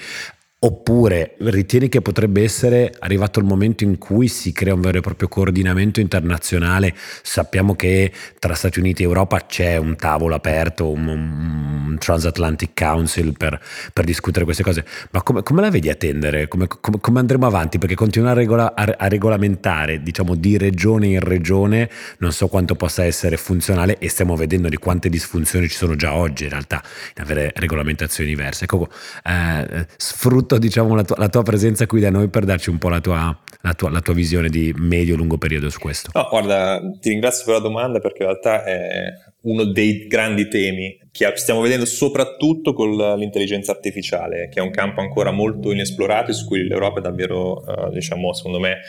Oppure 0.60 1.36
ritieni 1.38 1.88
che 1.88 2.02
potrebbe 2.02 2.41
essere 2.41 2.91
arrivato 2.98 3.38
il 3.38 3.46
momento 3.46 3.84
in 3.84 4.00
cui 4.00 4.28
si 4.28 4.52
crea 4.54 4.74
un 4.74 4.82
vero 4.82 4.98
e 4.98 5.02
proprio 5.02 5.28
coordinamento 5.28 6.00
internazionale? 6.00 6.96
Sappiamo 7.22 7.76
che 7.76 8.12
tra 8.39 8.56
Stati 8.56 8.80
Uniti 8.80 9.04
e 9.04 9.06
Europa 9.06 9.41
c'è 9.41 9.78
un 9.78 9.96
tavolo 9.96 10.34
aperto, 10.34 10.89
un, 10.89 11.08
un 11.10 11.96
Transatlantic 12.00 12.72
Council 12.74 13.38
per, 13.38 13.62
per, 13.93 14.04
discutere 14.04 14.46
queste 14.46 14.63
cose, 14.63 14.84
ma 15.12 15.22
come, 15.22 15.43
come 15.43 15.62
la 15.62 15.70
vedi 15.70 15.91
a 15.91 15.96
tendere? 15.96 16.48
Come, 16.48 16.65
come, 16.65 17.00
come, 17.02 17.20
andremo 17.20 17.46
avanti? 17.46 17.78
Perché 17.78 17.93
continuare 17.93 18.39
a, 18.39 18.41
regola, 18.41 18.74
a, 18.74 18.96
a 18.98 19.08
regolamentare, 19.08 20.02
diciamo, 20.02 20.34
di 20.34 20.58
regione 20.58 21.06
in 21.06 21.20
regione, 21.20 21.88
non 22.17 22.32
so 22.32 22.48
quanto 22.48 22.74
possa 22.74 23.06
essere 23.06 23.38
funzionale 23.38 24.00
e 24.00 24.10
stiamo 24.10 24.36
vedendo 24.36 24.70
di 24.70 24.78
quante 24.78 25.08
disfunzioni 25.08 25.67
ci 25.67 25.76
sono 25.78 25.96
già 25.96 26.15
oggi 26.15 26.46
in 26.46 26.50
realtà 26.50 26.82
in 27.15 27.22
avere 27.22 27.52
regolamentazioni 27.54 28.28
diverse. 28.28 28.63
Ecco, 28.63 28.89
eh, 29.24 29.86
sfrutto 29.98 30.46
soprattutto 30.48 30.58
diciamo, 30.58 30.96
la, 30.96 31.04
tua, 31.04 31.16
la, 31.18 31.30
tua, 31.30 31.44
presenza 31.44 31.86
qui 31.86 32.00
da 32.00 32.10
noi 32.10 32.30
per 32.30 32.46
darci 32.46 32.70
un 32.70 32.78
po' 32.78 32.90
la 32.90 33.02
tua, 33.02 33.38
la 33.62 33.74
tua, 33.74 33.90
la 33.90 34.00
tua 34.00 34.14
visione 34.14 34.48
di 34.48 34.74
medio-lungo 34.76 35.38
periodo 35.38 35.70
su 35.70 35.80
questo. 35.80 36.10
No, 36.14 36.28
guarda, 36.30 36.80
ti 37.00 37.10
ringrazio 37.10 37.46
per 37.46 37.56
la 37.56 37.60
domanda 37.60 38.00
perché 38.00 38.24
in 38.24 38.30
realtà 38.30 38.64
è 38.64 39.08
uno 39.42 39.66
dei 39.66 40.08
grandi 40.08 40.48
temi 40.48 40.98
che 41.12 41.32
stiamo 41.36 41.62
vedendo 41.62 41.86
soprattutto 41.86 42.74
con 42.74 42.96
l'intelligenza 42.96 43.72
artificiale, 43.72 44.50
che 44.50 44.60
è 44.60 44.64
un 44.64 44.72
campo 44.72 45.02
ancora 45.02 45.32
molto 45.32 45.72
inesplorato 45.72 46.32
e 46.32 46.34
su 46.34 46.48
cui 46.48 46.66
l'Europa 46.66 47.00
è 47.00 47.02
davvero, 47.02 47.64
uh, 47.66 47.92
diciamo, 47.92 48.34
secondo 48.34 48.60
me, 48.60 48.80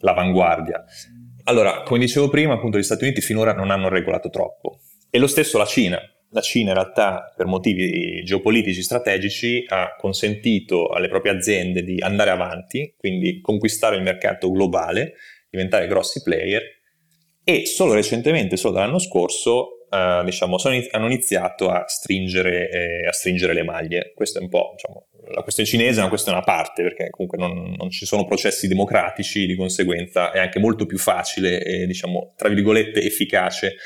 l'avanguardia. 0.00 0.84
Allora, 1.44 1.82
come 1.82 2.00
dicevo 2.00 2.28
prima, 2.28 2.54
appunto, 2.54 2.76
gli 2.76 2.82
Stati 2.82 3.04
Uniti 3.04 3.20
finora 3.20 3.52
non 3.52 3.70
hanno 3.70 3.88
regolato 3.88 4.28
troppo 4.30 4.80
e 5.10 5.18
lo 5.18 5.28
stesso 5.28 5.58
la 5.58 5.64
Cina 5.64 5.98
la 6.30 6.40
Cina 6.40 6.70
in 6.70 6.74
realtà 6.74 7.32
per 7.36 7.46
motivi 7.46 8.22
geopolitici 8.24 8.82
strategici 8.82 9.64
ha 9.68 9.94
consentito 9.96 10.88
alle 10.88 11.08
proprie 11.08 11.32
aziende 11.32 11.82
di 11.82 12.00
andare 12.00 12.30
avanti, 12.30 12.94
quindi 12.96 13.40
conquistare 13.40 13.96
il 13.96 14.02
mercato 14.02 14.50
globale, 14.50 15.14
diventare 15.48 15.86
grossi 15.86 16.22
player 16.22 16.62
e 17.44 17.64
solo 17.64 17.94
recentemente, 17.94 18.56
solo 18.56 18.74
dall'anno 18.74 18.98
scorso, 18.98 19.88
eh, 19.88 20.22
diciamo, 20.24 20.58
sono, 20.58 20.80
hanno 20.90 21.06
iniziato 21.06 21.70
a 21.70 21.84
stringere, 21.86 22.68
eh, 22.70 23.06
a 23.06 23.12
stringere, 23.12 23.54
le 23.54 23.62
maglie. 23.62 24.12
Questo 24.14 24.40
è 24.40 24.42
un 24.42 24.48
po' 24.48 24.72
diciamo, 24.74 25.06
la 25.32 25.42
questione 25.42 25.68
cinese 25.68 25.98
è 25.98 26.00
una 26.00 26.08
questione 26.08 26.38
a 26.38 26.42
parte 26.42 26.82
perché 26.82 27.10
comunque 27.10 27.38
non, 27.38 27.74
non, 27.76 27.90
ci 27.90 28.04
sono 28.04 28.26
processi 28.26 28.68
democratici, 28.68 29.46
di 29.46 29.54
conseguenza 29.54 30.32
è 30.32 30.38
anche 30.38 30.58
molto 30.58 30.86
più 30.86 30.98
facile 30.98 31.62
e 31.62 31.86
diciamo, 31.86 32.34
tra 32.36 32.48
virgolette 32.48 33.02
efficace 33.02 33.76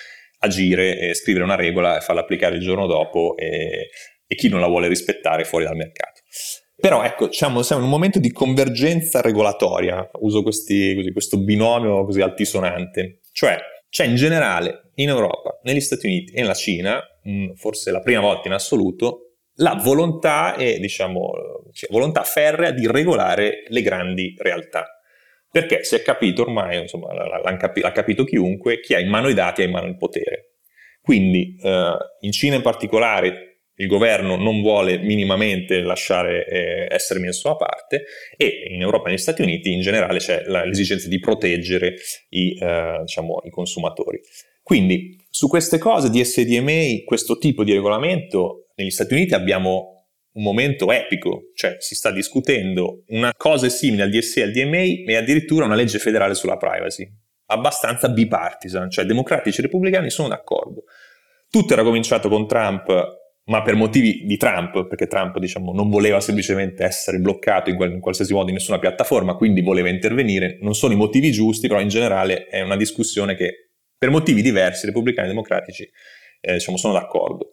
agire 0.41 0.99
e 0.99 1.15
scrivere 1.15 1.45
una 1.45 1.57
regola 1.57 1.97
e 1.97 2.01
farla 2.01 2.21
applicare 2.21 2.57
il 2.57 2.61
giorno 2.61 2.87
dopo 2.87 3.37
e, 3.37 3.89
e 4.27 4.35
chi 4.35 4.49
non 4.49 4.61
la 4.61 4.67
vuole 4.67 4.89
rispettare 4.89 5.45
fuori 5.45 5.65
dal 5.65 5.77
mercato. 5.77 6.21
Però 6.77 7.03
ecco, 7.03 7.27
diciamo, 7.27 7.63
siamo 7.63 7.83
in 7.83 7.89
un 7.89 7.95
momento 7.95 8.19
di 8.19 8.33
convergenza 8.33 9.21
regolatoria, 9.21 10.09
uso 10.21 10.43
questi, 10.43 10.95
così, 10.95 11.13
questo 11.13 11.39
binomio 11.39 12.05
così 12.05 12.23
altisonante, 12.23 13.21
cioè 13.33 13.59
c'è 13.91 14.07
in 14.07 14.15
generale 14.15 14.93
in 14.95 15.11
Europa, 15.11 15.59
negli 15.65 15.81
Stati 15.81 16.07
Uniti 16.07 16.33
e 16.33 16.41
nella 16.41 16.55
Cina, 16.55 17.03
forse 17.57 17.91
la 17.91 18.01
prima 18.01 18.21
volta 18.21 18.49
in 18.49 18.55
assoluto, 18.55 19.35
la 19.57 19.75
volontà 19.75 20.57
e 20.57 20.79
diciamo, 20.79 21.33
cioè, 21.73 21.91
volontà 21.91 22.23
ferrea 22.23 22.71
di 22.71 22.87
regolare 22.87 23.65
le 23.69 23.83
grandi 23.83 24.35
realtà. 24.39 25.00
Perché 25.51 25.83
si 25.83 25.97
è 25.97 26.03
capito 26.03 26.43
ormai, 26.43 26.81
insomma, 26.81 27.09
capi- 27.57 27.81
l'ha 27.81 27.93
capito 27.93 28.25
chiunque, 28.25 28.81
chi 28.81 28.95
ha 28.95 29.01
in 29.01 29.09
mano 29.09 29.29
i 29.29 29.35
dati 29.35 29.63
ha 29.63 29.65
in 29.65 29.73
mano 29.73 29.89
il 29.89 29.97
potere. 29.97 30.51
Quindi 31.03 31.57
eh, 31.61 31.97
in 32.21 32.33
Cina 32.33 32.57
in 32.57 32.63
particolare 32.63 33.51
il 33.81 33.87
governo 33.87 34.37
non 34.37 34.61
vuole 34.61 34.99
minimamente 34.99 35.81
lasciare 35.81 36.47
eh, 36.47 36.87
essere 36.91 37.19
messo 37.19 37.49
a 37.51 37.57
parte 37.57 38.05
e 38.37 38.67
in 38.71 38.81
Europa 38.81 39.07
e 39.07 39.11
negli 39.13 39.19
Stati 39.19 39.43
Uniti 39.43 39.73
in 39.73 39.81
generale 39.81 40.19
c'è 40.19 40.45
la, 40.47 40.65
l'esigenza 40.65 41.09
di 41.09 41.19
proteggere 41.19 41.97
i, 42.29 42.57
eh, 42.61 42.99
diciamo, 43.01 43.41
i, 43.45 43.51
consumatori. 43.51 44.21
Quindi 44.63 45.19
su 45.31 45.49
queste 45.49 45.79
cose 45.79 46.11
di 46.11 46.23
SDMA, 46.23 47.05
questo 47.05 47.39
tipo 47.39 47.65
di 47.65 47.73
regolamento, 47.73 48.69
negli 48.77 48.91
Stati 48.91 49.15
Uniti 49.15 49.35
abbiamo 49.35 50.00
un 50.33 50.43
momento 50.43 50.93
epico, 50.93 51.51
cioè 51.55 51.77
si 51.79 51.95
sta 51.95 52.11
discutendo 52.11 53.05
una 53.09 53.33
cosa 53.37 53.69
simile 53.69 54.05
al 54.05 54.11
DSA 54.11 54.41
e 54.41 54.43
al 54.45 54.51
DMA 54.53 55.11
e 55.11 55.17
addirittura 55.17 55.65
una 55.65 55.75
legge 55.75 55.99
federale 55.99 56.35
sulla 56.35 56.57
privacy. 56.57 57.09
abbastanza 57.51 58.09
bipartisan, 58.09 58.89
cioè 58.91 59.05
democratici 59.05 59.59
e 59.59 59.63
repubblicani 59.65 60.09
sono 60.09 60.29
d'accordo. 60.29 60.85
Tutto 61.51 61.73
era 61.73 61.83
cominciato 61.83 62.29
con 62.29 62.47
Trump, 62.47 62.87
ma 63.47 63.63
per 63.63 63.75
motivi 63.75 64.25
di 64.25 64.37
Trump, 64.37 64.87
perché 64.87 65.09
Trump 65.09 65.37
diciamo, 65.39 65.73
non 65.73 65.91
voleva 65.91 66.21
semplicemente 66.21 66.85
essere 66.85 67.19
bloccato 67.19 67.69
in, 67.69 67.75
qual- 67.75 67.91
in, 67.91 67.99
qualsiasi 67.99 68.33
modo 68.33 68.51
in 68.51 68.55
nessuna 68.55 68.79
piattaforma, 68.79 69.35
quindi 69.35 69.63
voleva 69.63 69.89
intervenire. 69.89 70.59
Non 70.61 70.77
sono 70.77 70.93
i 70.93 70.97
motivi 70.97 71.33
giusti, 71.33 71.67
però 71.67 71.81
in 71.81 71.89
generale 71.89 72.47
è 72.47 72.61
una 72.61 72.77
discussione 72.77 73.35
che 73.35 73.71
per 73.99 74.11
motivi 74.11 74.43
diversi, 74.43 74.87
repubblicani 74.87 75.27
e 75.27 75.31
democratici, 75.31 75.91
eh, 76.41 76.53
diciamo, 76.53 76.77
sono 76.77 76.93
d'accordo. 76.93 77.51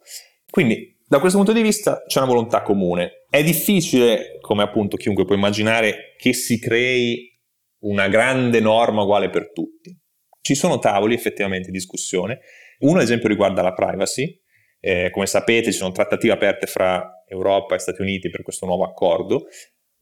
Quindi 0.48 0.97
da 1.08 1.20
questo 1.20 1.38
punto 1.38 1.54
di 1.54 1.62
vista 1.62 2.02
c'è 2.06 2.18
una 2.18 2.28
volontà 2.28 2.60
comune. 2.60 3.24
È 3.30 3.42
difficile, 3.42 4.36
come 4.42 4.62
appunto 4.62 4.98
chiunque 4.98 5.24
può 5.24 5.34
immaginare, 5.34 6.14
che 6.18 6.34
si 6.34 6.58
crei 6.58 7.34
una 7.80 8.08
grande 8.08 8.60
norma 8.60 9.02
uguale 9.02 9.30
per 9.30 9.52
tutti. 9.52 9.96
Ci 10.42 10.54
sono 10.54 10.78
tavoli 10.78 11.14
effettivamente 11.14 11.70
di 11.70 11.78
discussione. 11.78 12.40
Uno, 12.80 12.98
ad 12.98 13.04
esempio, 13.04 13.28
riguarda 13.28 13.62
la 13.62 13.72
privacy. 13.72 14.38
Eh, 14.80 15.08
come 15.10 15.24
sapete, 15.24 15.72
ci 15.72 15.78
sono 15.78 15.92
trattative 15.92 16.34
aperte 16.34 16.66
fra 16.66 17.24
Europa 17.26 17.74
e 17.74 17.78
Stati 17.78 18.02
Uniti 18.02 18.28
per 18.28 18.42
questo 18.42 18.66
nuovo 18.66 18.84
accordo. 18.84 19.46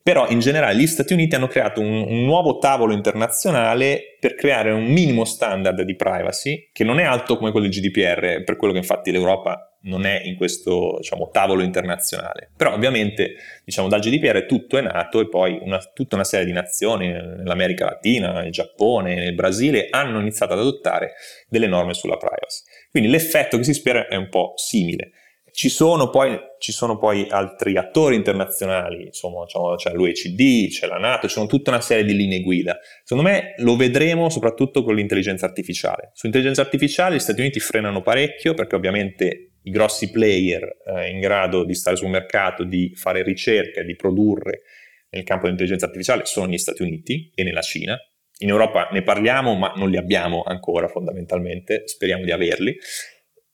Però 0.02 0.28
in 0.28 0.40
generale 0.40 0.76
gli 0.76 0.86
Stati 0.88 1.12
Uniti 1.12 1.36
hanno 1.36 1.48
creato 1.48 1.80
un, 1.80 2.04
un, 2.06 2.24
nuovo 2.24 2.58
tavolo 2.58 2.92
internazionale 2.92 4.16
per 4.18 4.34
creare 4.34 4.72
un 4.72 4.84
minimo 4.84 5.24
standard 5.24 5.82
di 5.82 5.94
privacy 5.94 6.70
che 6.72 6.84
non 6.84 6.98
è 6.98 7.04
alto 7.04 7.36
come 7.36 7.50
quello 7.52 7.66
del 7.68 7.76
GDPR, 7.76 8.44
per 8.44 8.56
quello 8.56 8.72
che 8.72 8.78
infatti 8.78 9.10
l'Europa 9.10 9.75
non 9.86 10.04
è 10.04 10.22
in 10.24 10.36
questo 10.36 10.96
diciamo, 10.98 11.30
tavolo 11.30 11.62
internazionale. 11.62 12.50
Però 12.56 12.72
ovviamente 12.72 13.34
diciamo, 13.64 13.88
dal 13.88 14.00
GDPR 14.00 14.46
tutto 14.46 14.78
è 14.78 14.82
nato 14.82 15.20
e 15.20 15.28
poi 15.28 15.58
una, 15.60 15.78
tutta 15.94 16.14
una 16.14 16.24
serie 16.24 16.46
di 16.46 16.52
nazioni 16.52 17.08
nell'America 17.08 17.86
Latina, 17.86 18.32
nel 18.32 18.52
Giappone, 18.52 19.14
nel 19.14 19.34
Brasile 19.34 19.88
hanno 19.90 20.20
iniziato 20.20 20.52
ad 20.52 20.60
adottare 20.60 21.14
delle 21.48 21.66
norme 21.66 21.94
sulla 21.94 22.16
privacy. 22.16 22.62
Quindi 22.90 23.08
l'effetto 23.08 23.56
che 23.56 23.64
si 23.64 23.74
spera 23.74 24.06
è 24.08 24.16
un 24.16 24.28
po' 24.28 24.52
simile. 24.56 25.10
Ci 25.56 25.70
sono 25.70 26.10
poi, 26.10 26.38
ci 26.58 26.70
sono 26.70 26.98
poi 26.98 27.28
altri 27.30 27.78
attori 27.78 28.14
internazionali, 28.14 29.06
insomma, 29.06 29.46
c'è 29.46 29.90
l'OECD, 29.90 30.68
c'è 30.68 30.86
la 30.86 30.98
Nato, 30.98 31.28
ci 31.28 31.32
sono 31.32 31.46
tutta 31.46 31.70
una 31.70 31.80
serie 31.80 32.04
di 32.04 32.14
linee 32.14 32.42
guida. 32.42 32.76
Secondo 33.02 33.30
me 33.30 33.54
lo 33.56 33.74
vedremo 33.74 34.28
soprattutto 34.28 34.84
con 34.84 34.94
l'intelligenza 34.94 35.46
artificiale. 35.46 36.10
Su 36.12 36.26
intelligenza 36.26 36.60
artificiale 36.60 37.16
gli 37.16 37.20
Stati 37.20 37.40
Uniti 37.40 37.58
frenano 37.58 38.02
parecchio 38.02 38.52
perché 38.52 38.76
ovviamente 38.76 39.52
i 39.66 39.70
grossi 39.70 40.10
player 40.10 40.78
eh, 40.86 41.10
in 41.10 41.20
grado 41.20 41.64
di 41.64 41.74
stare 41.74 41.96
sul 41.96 42.08
mercato, 42.08 42.64
di 42.64 42.92
fare 42.94 43.22
ricerca, 43.22 43.82
di 43.82 43.96
produrre 43.96 44.62
nel 45.10 45.24
campo 45.24 45.42
dell'intelligenza 45.42 45.86
artificiale 45.86 46.24
sono 46.24 46.48
gli 46.48 46.58
Stati 46.58 46.82
Uniti 46.82 47.30
e 47.34 47.42
nella 47.42 47.62
Cina. 47.62 47.96
In 48.40 48.48
Europa 48.48 48.88
ne 48.92 49.02
parliamo, 49.02 49.54
ma 49.54 49.72
non 49.76 49.88
li 49.88 49.96
abbiamo 49.96 50.42
ancora 50.42 50.88
fondamentalmente, 50.88 51.82
speriamo 51.86 52.24
di 52.24 52.32
averli. 52.32 52.76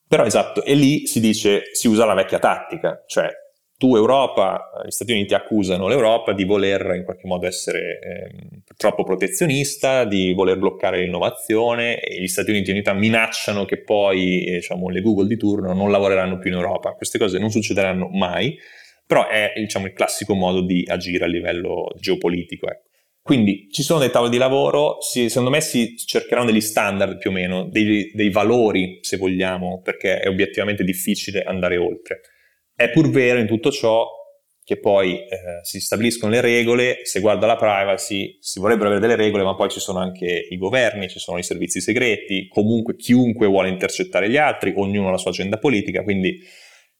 Però 0.07 0.25
esatto, 0.25 0.64
e 0.64 0.75
lì 0.75 1.07
si 1.07 1.20
dice, 1.20 1.70
si 1.72 1.88
usa 1.88 2.05
la 2.05 2.14
vecchia 2.14 2.38
tattica, 2.38 3.03
cioè 3.07 3.31
tu 3.83 3.97
Europa, 3.97 4.71
gli 4.87 4.92
Stati 4.92 5.11
Uniti 5.11 5.35
accusano 5.35 5.88
l'Europa 5.88 6.33
di 6.33 6.45
voler 6.45 6.95
in 6.95 7.03
qualche 7.03 7.27
modo 7.27 7.49
essere 7.49 7.99
eh, 7.99 8.62
troppo 8.77 9.03
protezionista, 9.03 10.05
di 10.05 10.33
voler 10.35 10.57
bloccare 10.57 11.01
l'innovazione 11.01 11.99
e 11.99 12.21
gli 12.23 12.29
Stati 12.29 12.51
Uniti 12.51 12.71
in 12.71 12.75
realtà 12.75 12.92
minacciano 12.92 13.64
che 13.64 13.83
poi 13.83 14.45
eh, 14.45 14.53
diciamo, 14.53 14.88
le 14.88 15.01
Google 15.01 15.27
di 15.27 15.37
turno 15.37 15.73
non 15.73 15.90
lavoreranno 15.90 16.38
più 16.38 16.51
in 16.51 16.59
Europa. 16.59 16.92
Queste 16.92 17.18
cose 17.18 17.40
non 17.40 17.51
succederanno 17.51 18.07
mai, 18.07 18.57
però 19.05 19.27
è 19.27 19.53
diciamo, 19.57 19.87
il 19.87 19.95
classico 19.95 20.35
modo 20.35 20.61
di 20.61 20.85
agire 20.87 21.25
a 21.25 21.29
livello 21.29 21.88
geopolitico. 21.99 22.68
Ecco. 22.68 22.87
Quindi 23.21 23.66
ci 23.68 23.83
sono 23.83 23.99
dei 23.99 24.12
tavoli 24.12 24.31
di 24.31 24.38
lavoro, 24.38 24.99
si, 25.01 25.29
secondo 25.29 25.51
me 25.51 25.61
si 25.61 25.97
cercheranno 25.97 26.47
degli 26.47 26.61
standard 26.61 27.18
più 27.18 27.31
o 27.31 27.33
meno, 27.33 27.64
dei, 27.64 28.12
dei 28.14 28.31
valori 28.31 29.01
se 29.01 29.16
vogliamo, 29.16 29.81
perché 29.83 30.21
è 30.21 30.29
obiettivamente 30.29 30.85
difficile 30.85 31.42
andare 31.42 31.79
oltre. 31.79 32.21
È 32.75 32.91
pur 32.91 33.11
vero 33.11 33.39
in 33.39 33.47
tutto 33.47 33.71
ciò 33.71 34.07
che 34.65 34.79
poi 34.79 35.17
eh, 35.17 35.29
si 35.63 35.81
stabiliscono 35.81 36.33
le 36.33 36.41
regole, 36.41 37.01
se 37.03 37.21
guarda 37.21 37.47
la 37.47 37.57
privacy 37.57 38.39
si 38.41 38.61
vorrebbero 38.61 38.87
avere 38.87 39.01
delle 39.01 39.17
regole, 39.17 39.43
ma 39.43 39.55
poi 39.55 39.69
ci 39.69 39.81
sono 39.81 39.99
anche 39.99 40.47
i 40.49 40.57
governi, 40.57 41.09
ci 41.09 41.19
sono 41.19 41.39
i 41.39 41.43
servizi 41.43 41.81
segreti, 41.81 42.47
comunque 42.49 42.95
chiunque 42.97 43.47
vuole 43.49 43.69
intercettare 43.69 44.31
gli 44.31 44.37
altri, 44.37 44.73
ognuno 44.77 45.09
ha 45.09 45.11
la 45.11 45.19
sua 45.19 45.31
agenda 45.31 45.59
politica, 45.59 46.03
quindi 46.03 46.39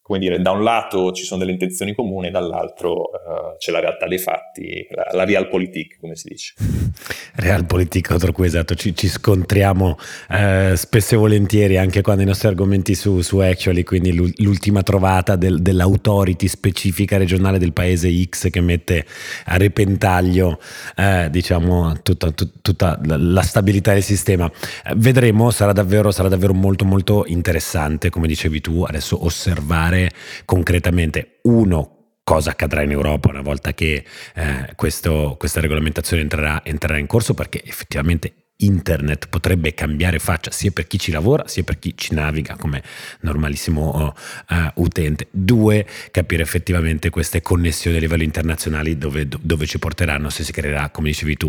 come 0.03 0.19
dire, 0.19 0.41
da 0.41 0.51
un 0.51 0.65
lato 0.65 1.13
ci 1.13 1.25
sono 1.25 1.39
delle 1.39 1.53
intenzioni 1.53 1.95
comuni, 1.95 2.31
dall'altro 2.31 3.03
uh, 3.03 3.57
c'è 3.57 3.71
la 3.71 3.79
realtà 3.79 4.09
dei 4.09 4.19
fatti, 4.19 4.85
la, 4.91 5.09
la 5.13 5.25
realpolitik, 5.25 5.99
come 6.01 6.17
si 6.17 6.29
dice. 6.29 6.55
Realpolitik 7.35 8.09
contro 8.09 8.33
cui 8.33 8.47
esatto, 8.47 8.75
ci, 8.75 8.95
ci 8.95 9.09
scontriamo 9.09 9.97
eh, 10.29 10.73
spesso 10.77 11.15
e 11.15 11.19
volentieri 11.19 11.79
anche 11.79 12.03
quando 12.03 12.23
i 12.23 12.27
nostri 12.27 12.49
argomenti 12.49 12.95
su, 12.95 13.21
su 13.21 13.39
Actually, 13.39 13.85
quindi 13.85 14.13
l'ultima 14.13 14.83
trovata 14.83 15.37
del, 15.37 15.63
dell'autority 15.63 16.49
specifica 16.49 17.17
regionale 17.17 17.59
del 17.59 17.73
paese 17.73 18.13
X 18.25 18.51
che 18.51 18.61
mette 18.61 19.07
a 19.47 19.57
repentaglio 19.57 20.61
eh, 20.97 21.29
diciamo 21.31 22.03
tutta, 22.03 22.31
tut, 22.33 22.61
tutta, 22.61 23.01
la 23.05 23.43
stabilità 23.43 23.93
del 23.93 24.03
sistema. 24.03 24.51
Eh, 24.85 24.93
vedremo, 24.97 25.51
sarà 25.51 25.73
davvero, 25.73 26.11
sarà 26.11 26.29
davvero 26.29 26.53
molto 26.53 26.85
molto 26.85 27.25
interessante, 27.27 28.11
come 28.11 28.27
dicevi 28.27 28.61
tu, 28.61 28.83
adesso 28.83 29.25
osservare 29.25 29.92
spiegare 29.93 30.11
concretamente, 30.45 31.39
uno, 31.43 31.97
cosa 32.25 32.51
accadrà 32.51 32.83
in 32.83 32.91
Europa 32.91 33.29
una 33.29 33.43
volta 33.43 33.75
che 33.75 34.05
eh, 34.35 34.73
questo, 34.75 35.37
questa 35.39 35.61
regolamentazione 35.61 36.23
entrerà, 36.23 36.65
entrerà 36.65 36.97
in 36.99 37.07
corso, 37.07 37.35
perché 37.35 37.63
effettivamente 37.65 38.35
internet 38.63 39.27
potrebbe 39.29 39.75
cambiare 39.75 40.21
faccia 40.21 40.53
sia 40.53 40.71
per 40.71 40.87
chi 40.87 40.97
ci 40.97 41.11
lavora 41.11 41.49
sia 41.49 41.65
per 41.65 41.81
chi 41.81 41.95
ci 41.97 42.15
naviga 42.15 42.55
come 42.57 42.81
normalissimo 43.23 44.15
uh, 44.15 44.55
utente. 44.75 45.27
Due, 45.33 45.85
capire 46.13 46.45
effettivamente 46.45 47.11
queste 47.11 47.43
connessioni 47.43 47.97
a 47.97 48.01
livello 48.01 48.23
internazionale 48.23 48.97
dove, 48.97 49.27
dove, 49.27 49.67
ci 49.67 49.81
porteranno 49.81 50.31
se 50.31 50.45
si 50.45 50.53
creerà, 50.53 50.91
come 50.91 51.09
dicevi 51.09 51.37
tu, 51.37 51.49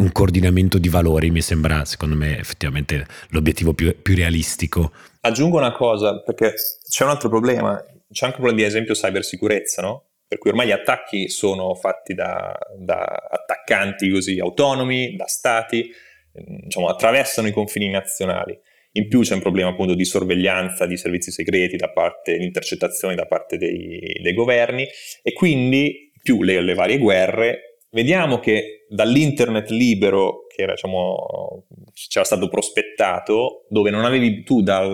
un 0.00 0.10
coordinamento 0.10 0.78
di 0.78 0.88
valori. 0.88 1.30
Mi 1.30 1.42
sembra, 1.42 1.84
secondo 1.84 2.16
me, 2.16 2.36
effettivamente 2.36 3.06
l'obiettivo 3.28 3.72
più, 3.72 3.94
più 4.02 4.16
realistico 4.16 4.90
Aggiungo 5.20 5.58
una 5.58 5.72
cosa, 5.72 6.20
perché 6.20 6.54
c'è 6.88 7.04
un 7.04 7.10
altro 7.10 7.28
problema, 7.28 7.76
c'è 8.10 8.26
anche 8.26 8.38
un 8.38 8.44
problema 8.44 8.56
di 8.56 8.64
esempio 8.64 8.94
cybersicurezza, 8.94 9.82
no? 9.82 10.04
Per 10.26 10.38
cui 10.38 10.50
ormai 10.50 10.66
gli 10.66 10.72
attacchi 10.72 11.28
sono 11.28 11.74
fatti 11.74 12.14
da, 12.14 12.56
da 12.76 13.02
attaccanti 13.02 14.10
così 14.10 14.38
autonomi, 14.38 15.16
da 15.16 15.26
stati, 15.26 15.90
diciamo, 16.32 16.88
attraversano 16.88 17.48
i 17.48 17.52
confini 17.52 17.88
nazionali. 17.88 18.58
In 18.92 19.08
più 19.08 19.20
c'è 19.20 19.34
un 19.34 19.40
problema 19.40 19.70
appunto 19.70 19.94
di 19.94 20.04
sorveglianza 20.04 20.86
di 20.86 20.96
servizi 20.96 21.30
segreti 21.30 21.76
da 21.76 21.90
parte, 21.90 22.34
intercettazioni 22.34 23.14
da 23.14 23.26
parte 23.26 23.56
dei, 23.56 24.18
dei 24.20 24.34
governi 24.34 24.86
e 25.22 25.32
quindi 25.32 26.10
più 26.22 26.42
le, 26.42 26.60
le 26.60 26.74
varie 26.74 26.98
guerre 26.98 27.78
vediamo 27.90 28.38
che 28.38 28.86
dall'internet 28.88 29.70
libero 29.70 30.46
che 30.46 30.62
era, 30.62 30.72
diciamo, 30.72 31.66
c'era 32.08 32.24
stato 32.24 32.48
prospettato, 32.48 33.66
dove 33.68 33.90
non 33.90 34.04
avevi 34.04 34.42
tu 34.42 34.62
da 34.62 34.86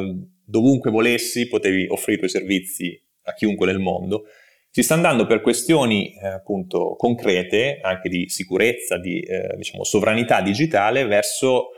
dovunque 0.44 0.90
volessi, 0.90 1.48
potevi 1.48 1.86
offrire 1.88 2.14
i 2.14 2.18
tuoi 2.18 2.30
servizi 2.30 3.02
a 3.24 3.34
chiunque 3.34 3.66
nel 3.66 3.78
mondo, 3.78 4.24
si 4.70 4.82
sta 4.82 4.94
andando 4.94 5.24
per 5.26 5.40
questioni 5.40 6.12
eh, 6.20 6.26
appunto 6.26 6.96
concrete, 6.96 7.78
anche 7.80 8.08
di 8.08 8.28
sicurezza, 8.28 8.98
di 8.98 9.20
eh, 9.20 9.54
diciamo, 9.56 9.84
sovranità 9.84 10.40
digitale, 10.40 11.04
verso 11.04 11.68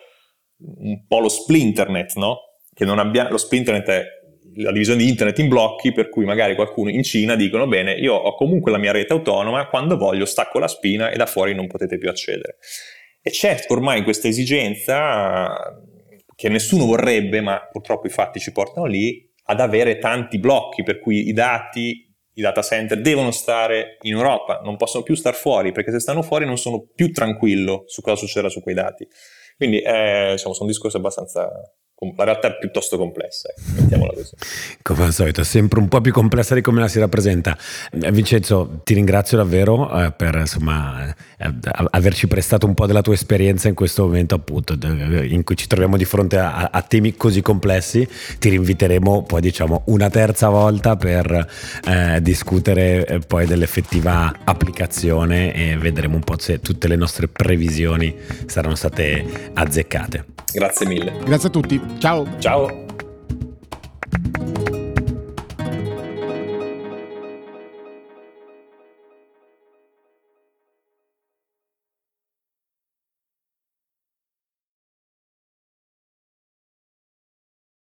un 0.79 1.07
po' 1.07 1.19
lo 1.21 1.29
splinternet, 1.29 2.15
no? 2.15 2.39
Che 2.73 2.87
non 2.87 2.99
abbia, 2.99 3.29
lo 3.29 3.37
splinternet 3.37 3.89
è 3.89 4.05
la 4.55 4.73
divisione 4.73 5.03
di 5.03 5.09
internet 5.11 5.39
in 5.41 5.49
blocchi, 5.49 5.93
per 5.93 6.09
cui 6.09 6.25
magari 6.25 6.55
qualcuno 6.55 6.89
in 6.89 7.03
Cina 7.03 7.37
dicono 7.37 7.67
bene, 7.67 7.93
io 7.93 8.15
ho 8.15 8.35
comunque 8.35 8.71
la 8.71 8.79
mia 8.79 8.93
rete 8.93 9.13
autonoma, 9.13 9.69
quando 9.69 9.99
voglio 9.99 10.25
stacco 10.25 10.59
la 10.59 10.69
spina 10.69 11.11
e 11.11 11.17
da 11.17 11.27
fuori 11.27 11.55
non 11.55 11.67
potete 11.67 11.99
più 11.99 12.09
accedere. 12.09 12.57
E 13.21 13.31
c'è 13.31 13.65
ormai 13.69 14.03
questa 14.03 14.29
esigenza 14.29 15.53
che 16.37 16.49
nessuno 16.49 16.85
vorrebbe, 16.85 17.41
ma 17.41 17.67
purtroppo 17.73 18.07
i 18.07 18.11
fatti 18.11 18.39
ci 18.39 18.53
portano 18.53 18.87
lì, 18.87 19.29
ad 19.45 19.61
avere 19.61 19.99
tanti 19.99 20.39
blocchi, 20.39 20.83
per 20.83 21.01
cui 21.01 21.29
i 21.29 21.33
dati, 21.33 22.15
i 22.35 22.43
data 22.43 22.63
center 22.63 23.01
devono 23.01 23.31
stare 23.31 23.97
in 24.03 24.13
Europa, 24.13 24.61
non 24.63 24.77
possono 24.77 25.03
più 25.03 25.15
star 25.15 25.35
fuori, 25.35 25.73
perché 25.73 25.91
se 25.91 25.99
stanno 25.99 26.23
fuori 26.23 26.45
non 26.45 26.59
sono 26.59 26.87
più 26.95 27.11
tranquillo 27.11 27.85
su 27.87 28.03
cosa 28.03 28.17
succederà 28.17 28.51
su 28.51 28.61
quei 28.61 28.75
dati. 28.75 29.09
Quindi 29.57 29.81
eh, 29.81 30.33
diciamo, 30.33 30.53
sono 30.53 30.69
discorsi 30.69 30.99
abbastanza 30.99 31.49
la 31.99 32.25
realtà 32.25 32.49
è 32.49 32.59
piuttosto 32.59 32.99
complessa, 32.99 33.49
ecco, 33.49 33.81
mettiamola 33.81 34.13
così. 34.13 34.35
Come 34.83 35.05
al 35.05 35.13
solito, 35.15 35.43
sempre 35.45 35.81
un 35.81 35.89
po' 35.89 36.03
più 36.03 36.13
complessa 36.13 36.55
di 36.55 36.61
come 36.61 36.81
la 36.81 36.89
si 36.89 36.99
rappresenta. 36.99 37.57
Eh, 37.91 38.13
Vincenzo, 38.13 38.81
ti 38.85 38.93
ringrazio 38.93 39.39
davvero 39.39 39.91
eh, 40.05 40.13
per 40.13 40.35
insomma, 40.35 41.09
eh, 41.09 41.55
averci 41.91 42.27
prestato 42.27 42.67
un 42.67 42.75
po' 42.75 42.87
della 42.87 43.01
tua 43.01 43.15
esperienza 43.15 43.69
in 43.69 43.75
questo 43.75 44.05
momento, 44.05 44.35
appunto, 44.35 44.75
in 44.75 45.43
cui 45.43 45.57
ci 45.57 45.67
troviamo 45.67 45.97
di 45.97 46.05
fronte 46.05 46.39
a, 46.39 46.69
a 46.71 46.83
temi 46.83 47.17
così 47.17 47.41
complessi. 47.41 48.07
Ti 48.39 48.49
rinviteremo 48.51 49.23
poi, 49.23 49.41
diciamo, 49.41 49.85
una 49.87 50.11
terza 50.11 50.51
volta 50.51 50.97
per 50.97 51.49
eh, 51.87 52.21
discutere 52.21 53.21
poi 53.27 53.47
dell'effettiva 53.47 54.41
applicazione 54.45 55.55
e 55.55 55.79
vedremo 55.79 56.17
un 56.17 56.25
po' 56.25 56.39
se 56.39 56.61
tutte 56.61 56.89
le 56.89 56.97
nostre 56.97 57.27
previsioni 57.29 58.15
saranno 58.45 58.75
state 58.75 59.51
azzeccate. 59.55 60.25
Grazie 60.53 60.87
mille. 60.87 61.13
Grazie 61.25 61.49
a 61.49 61.51
tutti. 61.51 61.86
Ciao. 62.01 62.27
Ciao. 62.41 62.69